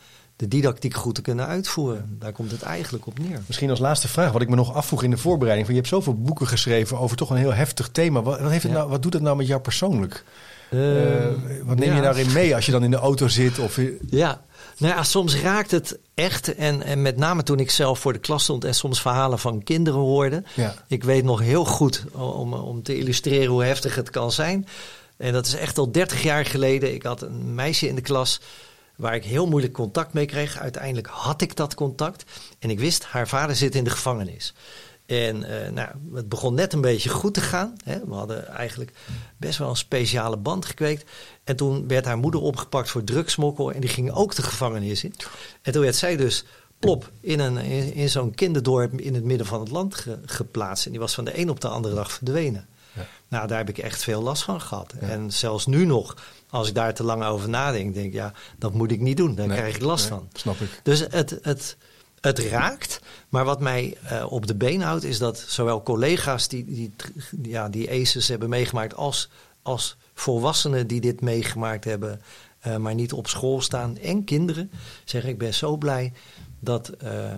[0.45, 2.16] de didactiek goed te kunnen uitvoeren.
[2.18, 3.42] Daar komt het eigenlijk op neer.
[3.47, 5.66] Misschien als laatste vraag, wat ik me nog afvroeg in de voorbereiding.
[5.66, 8.22] Van, je hebt zoveel boeken geschreven over toch een heel heftig thema.
[8.22, 8.78] Wat, wat, heeft het Ja.
[8.78, 10.24] nou, wat doet het nou met jou persoonlijk?
[10.70, 11.30] Eh, Eh,
[11.64, 11.97] wat neem ja.
[11.97, 13.59] je daarin mee als je dan in de auto zit?
[13.59, 13.80] Of,
[14.11, 14.40] Ja,
[14.78, 16.55] nou ja, soms raakt het echt.
[16.55, 19.62] En, en met name toen ik zelf voor de klas stond en soms verhalen van
[19.62, 20.42] kinderen hoorde.
[20.55, 20.74] Ja.
[20.88, 24.66] Ik weet nog heel goed om, om te illustreren hoe heftig het kan zijn.
[25.16, 26.95] En dat is echt al 30 jaar geleden.
[26.95, 28.40] Ik had een meisje in de klas
[28.97, 30.59] waar ik heel moeilijk contact mee kreeg.
[30.59, 32.24] Uiteindelijk had ik dat contact.
[32.59, 34.55] En ik wist, haar vader zit in de gevangenis.
[35.07, 37.76] En eh, nou, het begon net een beetje goed te gaan.
[37.84, 38.05] Hè.
[38.07, 38.92] We hadden eigenlijk
[39.36, 41.11] best wel een speciale band gekweekt.
[41.45, 43.72] En toen werd haar moeder opgepakt voor drugsmokkel.
[43.72, 45.14] En die ging ook de gevangenis in.
[45.62, 46.45] En toen werd zij dus
[46.78, 47.57] plop in, een,
[47.95, 50.84] in, zo'n kinderdorp in het midden van het land ge- geplaatst.
[50.84, 52.66] En die was van de een op de andere dag verdwenen.
[53.29, 54.95] Nou, daar heb ik echt veel last van gehad.
[55.01, 55.09] Ja.
[55.09, 56.16] En zelfs nu nog,
[56.51, 59.35] als ik daar te lang over nadenk, denk ik, ja, dat moet ik niet doen.
[59.35, 60.29] Daar Nee, krijg ik last nee, van.
[60.33, 60.81] Snap ik.
[60.83, 61.77] Dus het, het,
[62.20, 63.01] het raakt.
[63.29, 66.93] Maar wat mij eh, op de been houdt, is dat zowel collega's die, die,
[67.43, 69.29] ja, die ACEs hebben meegemaakt, als,
[69.62, 72.20] als volwassenen die dit meegemaakt hebben,
[72.61, 74.70] eh, maar niet op school staan, en kinderen,
[75.05, 76.12] zeggen: Ik ben zo blij
[76.61, 76.89] dat.
[76.89, 77.33] eh,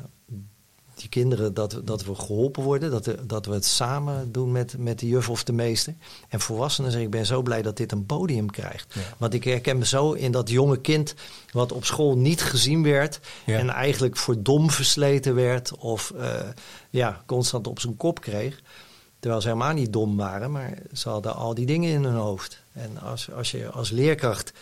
[0.97, 2.91] die kinderen, dat, dat we geholpen worden.
[2.91, 5.95] Dat, we- dat we het samen doen met, met de juf of de meester.
[6.29, 8.95] En volwassenen zeggen, ik ben zo blij dat dit een podium krijgt.
[8.95, 9.01] Ja.
[9.19, 11.15] Want ik herken me zo in dat jonge kind
[11.53, 13.21] wat op school niet gezien werd.
[13.47, 13.59] Ja.
[13.59, 15.77] En eigenlijk voor dom versleten werd.
[15.77, 16.35] Of eh,
[16.91, 18.63] ja, constant op zijn kop kreeg.
[19.19, 22.63] Terwijl ze helemaal niet dom waren, maar ze hadden al die dingen in hun hoofd.
[22.73, 24.53] En als, als je als leerkracht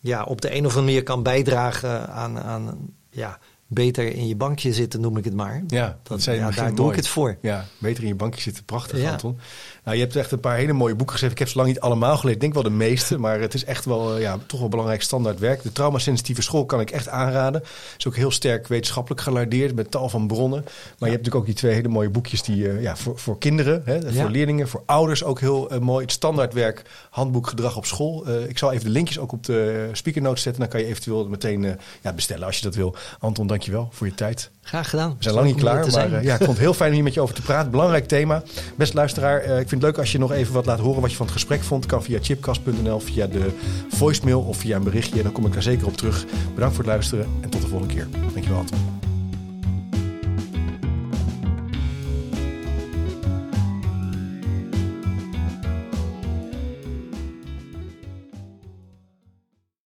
[0.00, 4.36] ja, op de een of andere manier kan bijdragen aan, aan ja, beter in je
[4.36, 5.62] bankje zitten, noem ik het maar.
[5.66, 7.36] Ja, dat, ja, begin daar doe ik het voor.
[7.40, 8.64] Ja, beter in je bankje zitten.
[8.64, 9.10] Prachtig, Ja.
[9.10, 9.38] Anton.
[9.84, 11.34] Nou, je hebt echt een paar hele mooie boeken geschreven.
[11.36, 12.32] Ik heb ze lang niet allemaal gelezen.
[12.34, 13.18] Ik denk wel de meeste.
[13.18, 15.62] Maar het is echt wel, eh, ja, toch wel belangrijk standaard werk.
[15.62, 17.62] De traumasensitieve school kan ik echt aanraden.
[17.98, 20.62] Is ook heel sterk wetenschappelijk gelardeerd met tal van bronnen.
[20.62, 23.38] Maar je hebt natuurlijk ook die twee hele mooie boekjes die, eh, ja, voor, voor
[23.38, 24.10] kinderen, hè, Ja.
[24.10, 26.02] voor leerlingen, voor ouders ook heel eh, mooi.
[26.02, 28.28] Het standaardwerk handboek gedrag op school.
[28.48, 30.60] Ik zal even de linkjes ook op de speaker notes zetten.
[30.62, 32.96] Dan kan je eventueel meteen ja, bestellen als je dat wil.
[33.18, 34.50] Anton, dankjewel voor je tijd.
[34.62, 35.10] Graag gedaan.
[35.10, 37.04] We zijn lang niet klaar, maar eh, ja, ik vond het heel fijn om hier
[37.04, 37.70] met je over te praten.
[37.70, 38.42] Belangrijk thema.
[38.76, 41.10] Best luisteraar, eh, ik vind het leuk als je nog even wat laat horen wat
[41.10, 41.86] je van het gesprek vond.
[41.86, 43.50] Kan via chipcast.nl, via de
[43.88, 45.16] voicemail of via een berichtje.
[45.16, 46.24] En dan kom ik daar zeker op terug.
[46.54, 48.08] Bedankt voor het luisteren en tot de volgende keer.
[48.32, 49.03] Dankjewel Anton.